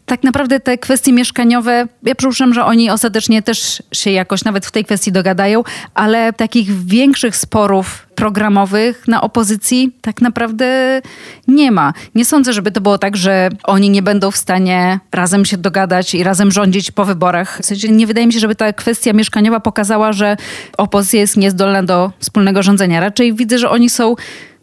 tak 0.08 0.24
naprawdę 0.24 0.60
te 0.60 0.78
kwestie 0.78 1.14
mieszkaniowe, 1.14 1.88
ja 2.04 2.16
przypuszczam, 2.16 2.54
że 2.54 2.66
oni 2.66 2.90
ostatecznie 2.90 3.42
też 3.42 3.84
się 3.92 4.12
jakoś 4.12 4.44
nawet 4.44 4.66
w 4.66 4.72
tej 4.72 4.86
kwestii 4.86 5.12
dogadają, 5.12 5.64
ale 5.94 6.34
takich 6.34 6.86
większych 6.86 7.36
sporów 7.36 8.08
programowych 8.16 9.08
na 9.08 9.22
opozycji 9.22 9.92
tak 10.02 10.22
naprawdę 10.22 11.02
nie 11.48 11.72
ma. 11.72 11.94
Nie 12.16 12.26
sądzę, 12.26 12.54
żeby 12.54 12.72
to 12.72 12.82
było 12.82 12.98
tak, 12.98 13.18
że 13.18 13.50
oni 13.64 13.90
nie 13.90 14.02
będą 14.02 14.32
w 14.32 14.38
stanie 14.38 15.00
razem 15.12 15.46
się 15.46 15.58
dogadać 15.58 16.16
i 16.16 16.24
razem 16.24 16.52
rządzić 16.52 16.92
po 16.92 17.06
wyborach. 17.06 17.60
W 17.62 17.66
sensie 17.66 17.90
nie 17.90 18.08
wydaje 18.08 18.28
mi 18.28 18.34
się, 18.34 18.40
żeby 18.40 18.56
ta 18.56 18.74
kwestia 18.74 19.14
mieszkaniowa 19.14 19.60
pokazała, 19.60 20.14
że 20.14 20.38
opozycja 20.78 21.20
jest 21.20 21.38
niezdolna 21.38 21.84
do 21.84 22.12
wspólnego 22.20 22.64
rządzenia. 22.64 23.00
Raczej 23.00 23.34
widzę, 23.34 23.58
że 23.58 23.70
oni 23.70 23.90
są 23.90 24.16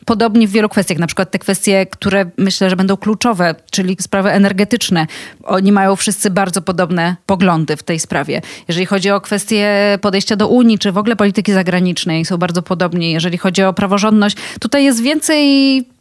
podobnie 0.05 0.49
w 0.49 0.51
wielu 0.51 0.69
kwestiach, 0.69 0.99
na 0.99 1.07
przykład 1.07 1.31
te 1.31 1.39
kwestie, 1.39 1.87
które 1.87 2.31
myślę, 2.39 2.71
że 2.71 2.77
będą 2.77 2.97
kluczowe, 2.97 3.55
czyli 3.71 3.97
sprawy 4.01 4.31
energetyczne. 4.31 5.07
Oni 5.45 5.73
mają 5.73 5.97
wszyscy 5.97 6.31
bardzo 6.31 6.63
podobne 6.63 7.17
poglądy 7.27 7.77
w 7.77 7.83
tej 7.83 8.01
sprawie. 8.01 8.43
Jeżeli 8.69 8.87
chodzi 8.87 9.11
o 9.11 9.21
kwestie 9.21 9.99
podejścia 10.01 10.37
do 10.37 10.49
Unii, 10.49 10.79
czy 10.79 10.93
w 10.93 10.99
ogóle 10.99 11.17
polityki 11.17 11.53
zagranicznej, 11.53 12.25
są 12.25 12.37
bardzo 12.37 12.63
podobni. 12.63 13.13
Jeżeli 13.13 13.39
chodzi 13.39 13.63
o 13.63 13.73
praworządność, 13.73 14.37
tutaj 14.61 14.85
jest 14.85 15.03
więcej 15.03 15.45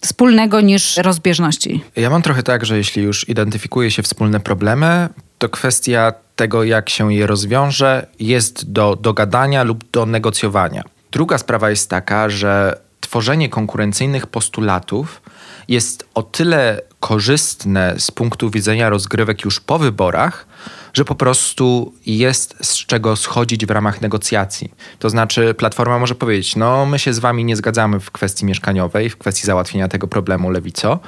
wspólnego 0.01 0.61
niż 0.61 0.97
rozbieżności. 0.97 1.83
Ja 1.95 2.09
mam 2.09 2.21
trochę 2.21 2.43
tak, 2.43 2.65
że 2.65 2.77
jeśli 2.77 3.03
już 3.03 3.29
identyfikuje 3.29 3.91
się 3.91 4.03
wspólne 4.03 4.39
problemy, 4.39 5.09
to 5.37 5.49
kwestia 5.49 6.13
tego, 6.35 6.63
jak 6.63 6.89
się 6.89 7.13
je 7.13 7.27
rozwiąże, 7.27 8.07
jest 8.19 8.71
do 8.71 8.95
dogadania 9.01 9.63
lub 9.63 9.91
do 9.91 10.05
negocjowania. 10.05 10.83
Druga 11.11 11.37
sprawa 11.37 11.69
jest 11.69 11.89
taka, 11.89 12.29
że 12.29 12.79
tworzenie 13.13 13.49
konkurencyjnych 13.49 14.27
postulatów 14.27 15.21
jest 15.67 16.05
o 16.13 16.23
tyle 16.23 16.81
korzystne 16.99 17.95
z 17.97 18.11
punktu 18.11 18.49
widzenia 18.49 18.89
rozgrywek 18.89 19.45
już 19.45 19.59
po 19.59 19.79
wyborach, 19.79 20.47
że 20.93 21.05
po 21.05 21.15
prostu 21.15 21.93
jest 22.05 22.55
z 22.61 22.85
czego 22.85 23.15
schodzić 23.15 23.65
w 23.65 23.71
ramach 23.71 24.01
negocjacji. 24.01 24.71
To 24.99 25.09
znaczy, 25.09 25.53
Platforma 25.53 25.99
może 25.99 26.15
powiedzieć: 26.15 26.55
No, 26.55 26.85
my 26.85 26.99
się 26.99 27.13
z 27.13 27.19
wami 27.19 27.45
nie 27.45 27.55
zgadzamy 27.55 27.99
w 27.99 28.11
kwestii 28.11 28.45
mieszkaniowej, 28.45 29.09
w 29.09 29.17
kwestii 29.17 29.45
załatwienia 29.45 29.87
tego 29.87 30.07
problemu 30.07 30.49
lewico 30.49 30.99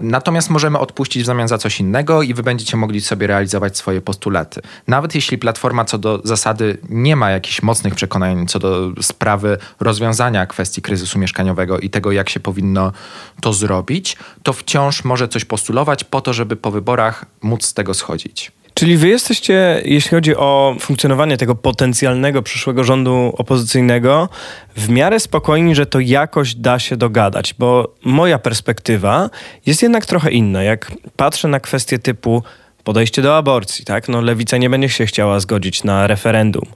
Natomiast 0.00 0.50
możemy 0.50 0.78
odpuścić 0.78 1.22
w 1.22 1.26
zamian 1.26 1.48
za 1.48 1.58
coś 1.58 1.80
innego 1.80 2.22
i 2.22 2.34
wy 2.34 2.42
będziecie 2.42 2.76
mogli 2.76 3.00
sobie 3.00 3.26
realizować 3.26 3.76
swoje 3.76 4.00
postulaty. 4.00 4.60
Nawet 4.86 5.14
jeśli 5.14 5.38
platforma 5.38 5.84
co 5.84 5.98
do 5.98 6.20
zasady 6.24 6.78
nie 6.88 7.16
ma 7.16 7.30
jakichś 7.30 7.62
mocnych 7.62 7.94
przekonań 7.94 8.46
co 8.46 8.58
do 8.58 8.92
sprawy 9.02 9.58
rozwiązania 9.80 10.46
kwestii 10.46 10.82
kryzysu 10.82 11.18
mieszkaniowego 11.18 11.78
i 11.78 11.90
tego, 11.90 12.12
jak 12.12 12.30
się 12.30 12.40
powinno 12.40 12.92
to 13.40 13.52
zrobić, 13.52 14.16
to 14.42 14.52
wciąż 14.52 15.04
może 15.04 15.28
coś 15.28 15.44
postulować 15.44 16.04
po 16.04 16.20
to, 16.20 16.32
żeby 16.32 16.56
po 16.56 16.70
wyborach 16.70 17.24
móc 17.42 17.64
z 17.64 17.74
tego 17.74 17.94
schodzić. 17.94 18.52
Czyli 18.80 18.96
wy 18.96 19.08
jesteście, 19.08 19.82
jeśli 19.84 20.10
chodzi 20.10 20.36
o 20.36 20.76
funkcjonowanie 20.80 21.36
tego 21.36 21.54
potencjalnego 21.54 22.42
przyszłego 22.42 22.84
rządu 22.84 23.34
opozycyjnego, 23.38 24.28
w 24.76 24.88
miarę 24.88 25.20
spokojni, 25.20 25.74
że 25.74 25.86
to 25.86 26.00
jakoś 26.00 26.54
da 26.54 26.78
się 26.78 26.96
dogadać, 26.96 27.54
bo 27.58 27.94
moja 28.04 28.38
perspektywa 28.38 29.30
jest 29.66 29.82
jednak 29.82 30.06
trochę 30.06 30.30
inna. 30.30 30.62
Jak 30.62 30.92
patrzę 31.16 31.48
na 31.48 31.60
kwestie 31.60 31.98
typu 31.98 32.42
podejście 32.84 33.22
do 33.22 33.36
aborcji, 33.36 33.84
tak? 33.84 34.08
No 34.08 34.20
lewica 34.20 34.56
nie 34.56 34.70
będzie 34.70 34.88
się 34.88 35.06
chciała 35.06 35.40
zgodzić 35.40 35.84
na 35.84 36.06
referendum, 36.06 36.66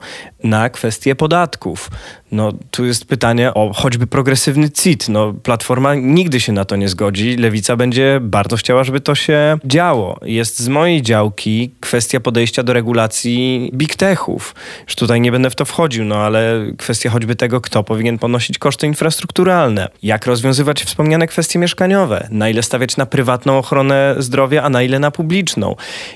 na 0.43 0.69
kwestie 0.69 1.15
podatków, 1.15 1.89
No 2.31 2.51
tu 2.71 2.85
jest 2.85 3.05
pytanie 3.05 3.53
o 3.53 3.73
choćby 3.73 4.07
progresywny 4.07 4.69
CIT. 4.69 5.09
No 5.09 5.33
Platforma 5.33 5.95
nigdy 5.95 6.39
się 6.39 6.53
na 6.53 6.65
to 6.65 6.75
nie 6.75 6.89
zgodzi. 6.89 7.37
Lewica 7.37 7.75
będzie 7.75 8.19
bardzo 8.21 8.57
chciała, 8.57 8.83
żeby 8.83 8.99
to 8.99 9.15
się 9.15 9.57
działo. 9.65 10.19
Jest 10.21 10.59
z 10.59 10.67
mojej 10.67 11.01
działki 11.01 11.71
kwestia 11.79 12.19
podejścia 12.19 12.63
do 12.63 12.73
regulacji 12.73 13.69
big 13.73 13.95
techów. 13.95 14.55
Już 14.87 14.95
tutaj 14.95 15.21
nie 15.21 15.31
będę 15.31 15.49
w 15.49 15.55
to 15.55 15.65
wchodził, 15.65 16.05
no 16.05 16.15
ale 16.15 16.65
kwestia 16.77 17.09
choćby 17.09 17.35
tego, 17.35 17.61
kto 17.61 17.83
powinien 17.83 18.19
ponosić 18.19 18.57
koszty 18.57 18.87
infrastrukturalne. 18.87 19.89
Jak 20.03 20.25
rozwiązywać 20.25 20.83
wspomniane 20.83 21.27
kwestie 21.27 21.59
mieszkaniowe. 21.59 22.27
Na 22.31 22.49
ile 22.49 22.63
stawiać 22.63 22.97
na 22.97 23.05
prywatną 23.05 23.57
ochronę 23.57 24.15
zdrowia, 24.17 24.63
a 24.63 24.69
na 24.69 24.83
ile 24.83 24.99
na 24.99 25.11
publiczną. 25.11 25.75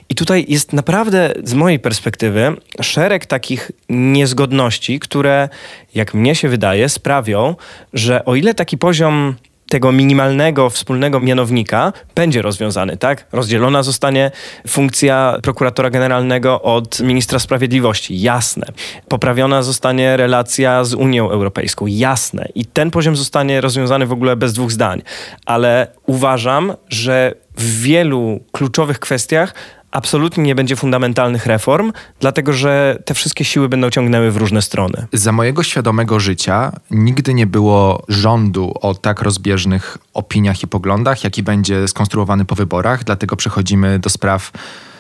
I 0.10 0.16
tutaj 0.16 0.46
jest 0.48 0.74
naprawdę 0.74 1.34
z 1.44 1.54
mojej 1.54 1.80
perspektywy 1.80 2.56
szereg 2.82 3.26
takich 3.26 3.72
niezgodności, 3.90 5.00
które 5.00 5.50
jak 6.00 6.14
mnie 6.14 6.36
się 6.36 6.50
wydaje, 6.50 6.90
sprawią, 6.90 7.56
że 7.94 8.26
o 8.26 8.36
ile 8.36 8.54
taki 8.54 8.78
poziom 8.78 9.36
tego 9.70 9.92
minimalnego 9.92 10.70
wspólnego 10.70 11.20
mianownika 11.20 11.94
będzie 12.16 12.42
rozwiązany, 12.42 12.98
tak? 12.98 13.26
Rozdzielona 13.32 13.84
zostanie 13.84 14.32
funkcja 14.68 15.38
prokuratora 15.44 15.90
generalnego 15.90 16.62
od 16.62 17.00
ministra 17.00 17.40
sprawiedliwości, 17.40 18.22
jasne. 18.22 18.66
Poprawiona 19.08 19.64
zostanie 19.64 20.18
relacja 20.18 20.84
z 20.84 20.94
Unią 20.94 21.30
Europejską, 21.30 21.86
jasne. 21.88 22.48
I 22.56 22.66
ten 22.66 22.92
poziom 22.92 23.16
zostanie 23.16 23.62
rozwiązany 23.62 24.06
w 24.06 24.12
ogóle 24.12 24.36
bez 24.36 24.54
dwóch 24.54 24.72
zdań. 24.72 25.02
Ale 25.46 25.88
uważam, 26.06 26.74
że 26.90 27.34
w 27.58 27.82
wielu 27.82 28.40
kluczowych 28.52 29.00
kwestiach 29.00 29.54
absolutnie 29.92 30.44
nie 30.44 30.56
będzie 30.56 30.76
fundamentalnych 30.76 31.46
reform, 31.46 31.92
dlatego 32.20 32.54
że 32.54 32.98
te 33.06 33.14
wszystkie 33.14 33.46
siły 33.46 33.70
będą 33.70 33.90
ciągnęły 33.90 34.32
w 34.32 34.38
różne 34.38 34.62
strony. 34.62 35.08
Za 35.14 35.32
mojego 35.32 35.64
świadomego 35.64 36.20
życia 36.20 36.72
nigdy 36.92 37.34
nie 37.34 37.48
było 37.48 38.04
rządu 38.08 38.74
o 38.82 38.96
tak 38.96 39.22
rozbieżnych 39.22 39.98
opiniach 40.14 40.64
i 40.64 40.68
poglądach, 40.68 41.24
jaki 41.24 41.44
będzie 41.44 41.88
skonstruowany 41.88 42.46
po 42.46 42.56
wyborach, 42.56 43.04
dlatego 43.04 43.36
przechodzimy 43.36 44.00
do 44.00 44.10
spraw 44.10 44.52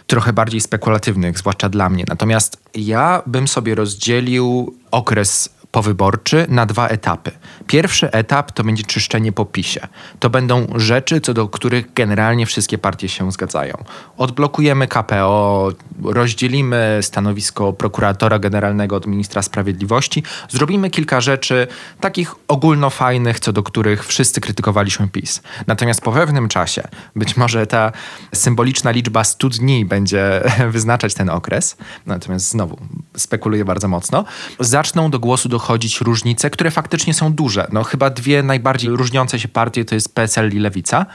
trochę 0.07 0.33
bardziej 0.33 0.61
spekulatywnych, 0.61 1.39
zwłaszcza 1.39 1.69
dla 1.69 1.89
mnie. 1.89 2.03
Natomiast 2.07 2.57
ja 2.75 3.21
bym 3.25 3.47
sobie 3.47 3.75
rozdzielił 3.75 4.75
okres 4.91 5.49
powyborczy 5.71 6.45
na 6.49 6.65
dwa 6.65 6.87
etapy. 6.87 7.31
Pierwszy 7.67 8.11
etap 8.11 8.51
to 8.51 8.63
będzie 8.63 8.83
czyszczenie 8.83 9.31
po 9.31 9.45
PiSie. 9.45 9.87
To 10.19 10.29
będą 10.29 10.67
rzeczy, 10.75 11.21
co 11.21 11.33
do 11.33 11.47
których 11.47 11.93
generalnie 11.93 12.45
wszystkie 12.45 12.77
partie 12.77 13.09
się 13.09 13.31
zgadzają. 13.31 13.83
Odblokujemy 14.17 14.87
KPO, 14.87 15.71
rozdzielimy 16.03 16.99
stanowisko 17.01 17.73
prokuratora 17.73 18.39
generalnego 18.39 18.95
od 18.95 19.07
ministra 19.07 19.41
sprawiedliwości, 19.41 20.23
zrobimy 20.49 20.89
kilka 20.89 21.21
rzeczy 21.21 21.67
takich 21.99 22.35
ogólnofajnych, 22.47 23.39
co 23.39 23.53
do 23.53 23.63
których 23.63 24.05
wszyscy 24.05 24.41
krytykowaliśmy 24.41 25.07
PiS. 25.07 25.41
Natomiast 25.67 26.01
po 26.01 26.11
pewnym 26.11 26.47
czasie, 26.47 26.83
być 27.15 27.37
może 27.37 27.67
ta 27.67 27.91
symboliczna 28.33 28.91
liczba 28.91 29.23
100 29.23 29.49
dni 29.49 29.85
będzie 29.85 30.41
wyznaczać 30.75 31.13
ten 31.13 31.29
okres, 31.29 31.77
natomiast 32.05 32.49
znowu 32.49 32.77
spekuluję 33.17 33.65
bardzo 33.65 33.87
mocno, 33.87 34.25
zaczną 34.59 35.11
do 35.11 35.19
głosu 35.19 35.49
dochodzić 35.59 36.01
różnice, 36.01 36.49
które 36.49 36.71
faktycznie 36.71 37.13
są 37.13 37.33
duże. 37.33 37.67
No 37.71 37.83
chyba 37.83 38.09
dwie 38.09 38.43
najbardziej 38.43 38.89
różniące 38.89 39.39
się 39.39 39.47
partie 39.47 39.85
to 39.85 39.95
jest 39.95 40.15
PSL 40.15 40.55
i 40.55 40.59
Lewica. 40.59 41.05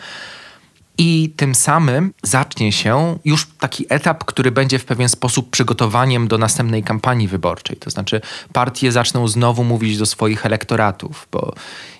I 0.99 1.33
tym 1.37 1.55
samym 1.55 2.13
zacznie 2.23 2.73
się 2.73 3.19
już 3.25 3.47
taki 3.59 3.87
etap, 3.89 4.25
który 4.25 4.51
będzie 4.51 4.79
w 4.79 4.85
pewien 4.85 5.09
sposób 5.09 5.51
przygotowaniem 5.51 6.29
do 6.29 6.39
następnej 6.39 6.83
kampanii 6.83 7.29
wyborczej. 7.29 7.77
To 7.77 7.91
znaczy, 7.91 8.21
partie 8.53 8.93
zaczną 8.93 9.29
znowu 9.29 9.65
mówić 9.65 9.99
do 9.99 10.07
swoich 10.07 10.47
elektoratów, 10.47 11.29
bo 11.33 11.55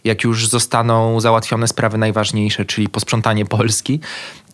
jak 0.05 0.25
już 0.25 0.49
zostaną 0.49 1.21
załatwione 1.21 1.69
sprawy 1.69 1.99
najważniejsze, 1.99 2.65
czyli 2.65 2.89
posprzątanie 2.89 3.45
Polski, 3.45 4.01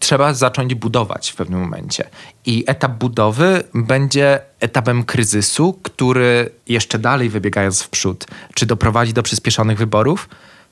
trzeba 0.01 0.35
zacząć 0.35 0.75
budować 0.75 1.31
w 1.31 1.37
pewnym 1.37 1.61
momencie. 1.61 2.05
I 2.47 2.65
etap 2.67 2.93
budowy 2.93 3.63
będzie 3.75 4.41
etapem 4.61 5.05
kryzysu, 5.05 5.79
który 5.83 6.51
jeszcze 6.69 6.99
dalej 6.99 7.29
wybiegając 7.29 7.83
w 7.83 7.89
przód, 7.89 8.27
czy 8.55 8.67
doprowadzi 8.67 9.13
do 9.13 9.23
przyspieszonych 9.23 9.79
wyborów, 9.79 10.29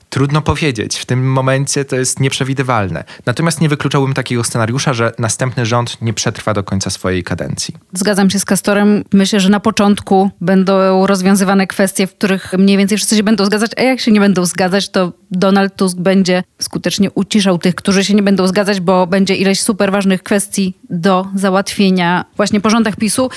Trudno 0.09 0.41
powiedzieć. 0.41 0.97
W 0.97 1.05
tym 1.05 1.31
momencie 1.31 1.85
to 1.85 1.95
jest 1.95 2.19
nieprzewidywalne. 2.19 3.03
Natomiast 3.25 3.61
nie 3.61 3.69
wykluczałbym 3.69 4.13
takiego 4.13 4.43
scenariusza, 4.43 4.93
że 4.93 5.11
następny 5.19 5.65
rząd 5.65 6.01
nie 6.01 6.13
przetrwa 6.13 6.53
do 6.53 6.63
końca 6.63 6.89
swojej 6.89 7.23
kadencji. 7.23 7.75
Zgadzam 7.93 8.29
się 8.29 8.39
z 8.39 8.45
Kastorem. 8.45 9.03
Myślę, 9.13 9.39
że 9.39 9.49
na 9.49 9.59
początku 9.59 10.29
będą 10.41 11.07
rozwiązywane 11.07 11.67
kwestie, 11.67 12.07
w 12.07 12.15
których 12.15 12.53
mniej 12.57 12.77
więcej 12.77 12.97
wszyscy 12.97 13.15
się 13.15 13.23
będą 13.23 13.45
zgadzać, 13.45 13.71
a 13.77 13.81
jak 13.81 13.99
się 13.99 14.11
nie 14.11 14.19
będą 14.19 14.45
zgadzać, 14.45 14.89
to 14.89 15.13
Donald 15.31 15.75
Tusk 15.75 15.97
będzie 15.97 16.43
skutecznie 16.61 17.11
uciszał 17.11 17.57
tych, 17.57 17.75
którzy 17.75 18.03
się 18.03 18.13
nie 18.13 18.23
będą 18.23 18.47
zgadzać, 18.47 18.81
bo 18.81 19.07
będzie 19.07 19.35
ileś 19.35 19.61
super 19.61 19.91
ważnych 19.91 20.23
kwestii 20.23 20.73
do 20.89 21.27
załatwienia 21.35 22.25
właśnie 22.35 22.61
po 22.61 22.69
rządach 22.69 22.95
PiSu 22.95 23.29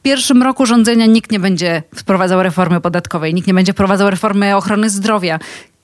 w 0.00 0.02
pierwszym 0.02 0.42
roku 0.42 0.66
rządzenia 0.66 1.06
nikt 1.06 1.32
nie 1.32 1.40
będzie 1.40 1.82
wprowadzał 1.94 2.42
reformy 2.42 2.80
podatkowej, 2.80 3.34
nikt 3.34 3.46
nie 3.46 3.54
będzie 3.54 3.72
wprowadzał 3.72 4.10
reformy 4.10 4.56
ochrony 4.56 4.90
zdrowia, 4.90 5.38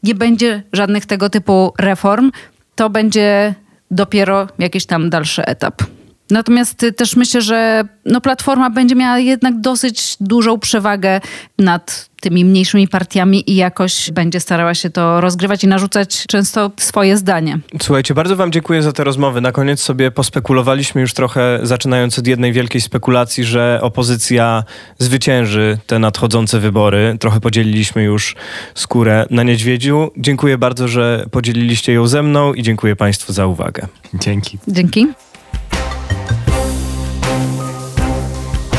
nie 0.06 0.14
będzie 0.14 0.62
żadnych 0.72 1.06
tego 1.06 1.30
typu 1.30 1.72
reform, 1.78 2.30
to 2.74 2.90
będzie 2.90 3.54
dopiero 3.90 4.48
jakiś 4.58 4.86
tam 4.86 5.10
dalszy 5.10 5.44
etap. 5.46 5.82
Natomiast 6.30 6.82
y, 6.82 6.92
też 6.92 7.16
myślę, 7.16 7.42
że 7.42 7.84
no 8.04 8.20
Platforma 8.20 8.70
będzie 8.70 8.94
miała 8.94 9.18
jednak 9.18 9.60
dosyć 9.60 10.16
dużą 10.20 10.58
przewagę 10.58 11.20
nad 11.58 12.08
tymi 12.20 12.44
mniejszymi 12.44 12.88
partiami 12.88 13.50
i 13.50 13.56
jakoś 13.56 14.10
będzie 14.10 14.40
starała 14.40 14.74
się 14.74 14.90
to 14.90 15.20
rozgrywać 15.20 15.64
i 15.64 15.68
narzucać 15.68 16.26
często 16.26 16.70
swoje 16.76 17.16
zdanie. 17.16 17.58
Słuchajcie, 17.82 18.14
bardzo 18.14 18.36
Wam 18.36 18.52
dziękuję 18.52 18.82
za 18.82 18.92
te 18.92 19.04
rozmowy. 19.04 19.40
Na 19.40 19.52
koniec 19.52 19.80
sobie 19.80 20.10
pospekulowaliśmy 20.10 21.00
już 21.00 21.14
trochę, 21.14 21.60
zaczynając 21.62 22.18
od 22.18 22.26
jednej 22.26 22.52
wielkiej 22.52 22.80
spekulacji, 22.80 23.44
że 23.44 23.78
opozycja 23.82 24.64
zwycięży 24.98 25.78
te 25.86 25.98
nadchodzące 25.98 26.60
wybory. 26.60 27.16
Trochę 27.20 27.40
podzieliliśmy 27.40 28.02
już 28.02 28.36
skórę 28.74 29.26
na 29.30 29.42
niedźwiedziu. 29.42 30.10
Dziękuję 30.16 30.58
bardzo, 30.58 30.88
że 30.88 31.26
podzieliliście 31.30 31.92
ją 31.92 32.06
ze 32.06 32.22
mną 32.22 32.54
i 32.54 32.62
dziękuję 32.62 32.96
Państwu 32.96 33.32
za 33.32 33.46
uwagę. 33.46 33.86
Dzięki. 34.14 34.58
Dzięki. 34.68 35.06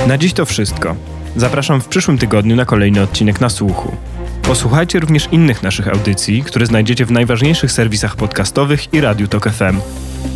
Na 0.07 0.17
dziś 0.17 0.33
to 0.33 0.45
wszystko. 0.45 0.95
Zapraszam 1.35 1.81
w 1.81 1.87
przyszłym 1.87 2.17
tygodniu 2.17 2.55
na 2.55 2.65
kolejny 2.65 3.01
odcinek 3.01 3.41
na 3.41 3.49
słuchu. 3.49 3.95
Posłuchajcie 4.41 4.99
również 4.99 5.27
innych 5.31 5.63
naszych 5.63 5.87
audycji, 5.87 6.43
które 6.43 6.65
znajdziecie 6.65 7.05
w 7.05 7.11
najważniejszych 7.11 7.71
serwisach 7.71 8.15
podcastowych 8.15 8.93
i 8.93 9.01
Radiu 9.01 9.27
Tok 9.27 9.49
FM. 9.49 9.79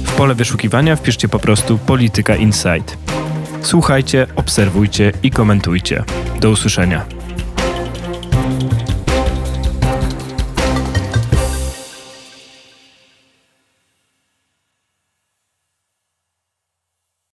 W 0.06 0.12
pole 0.12 0.36
wyszukiwania 0.36 0.96
wpiszcie 0.96 1.28
po 1.28 1.40
prostu 1.40 1.78
Polityka 1.78 2.36
Insight. 2.36 2.98
Słuchajcie, 3.62 4.28
obserwujcie 4.36 5.12
i 5.24 5.32
komentujcie. 5.32 6.04
Do 6.40 6.50
usłyszenia. 6.50 7.21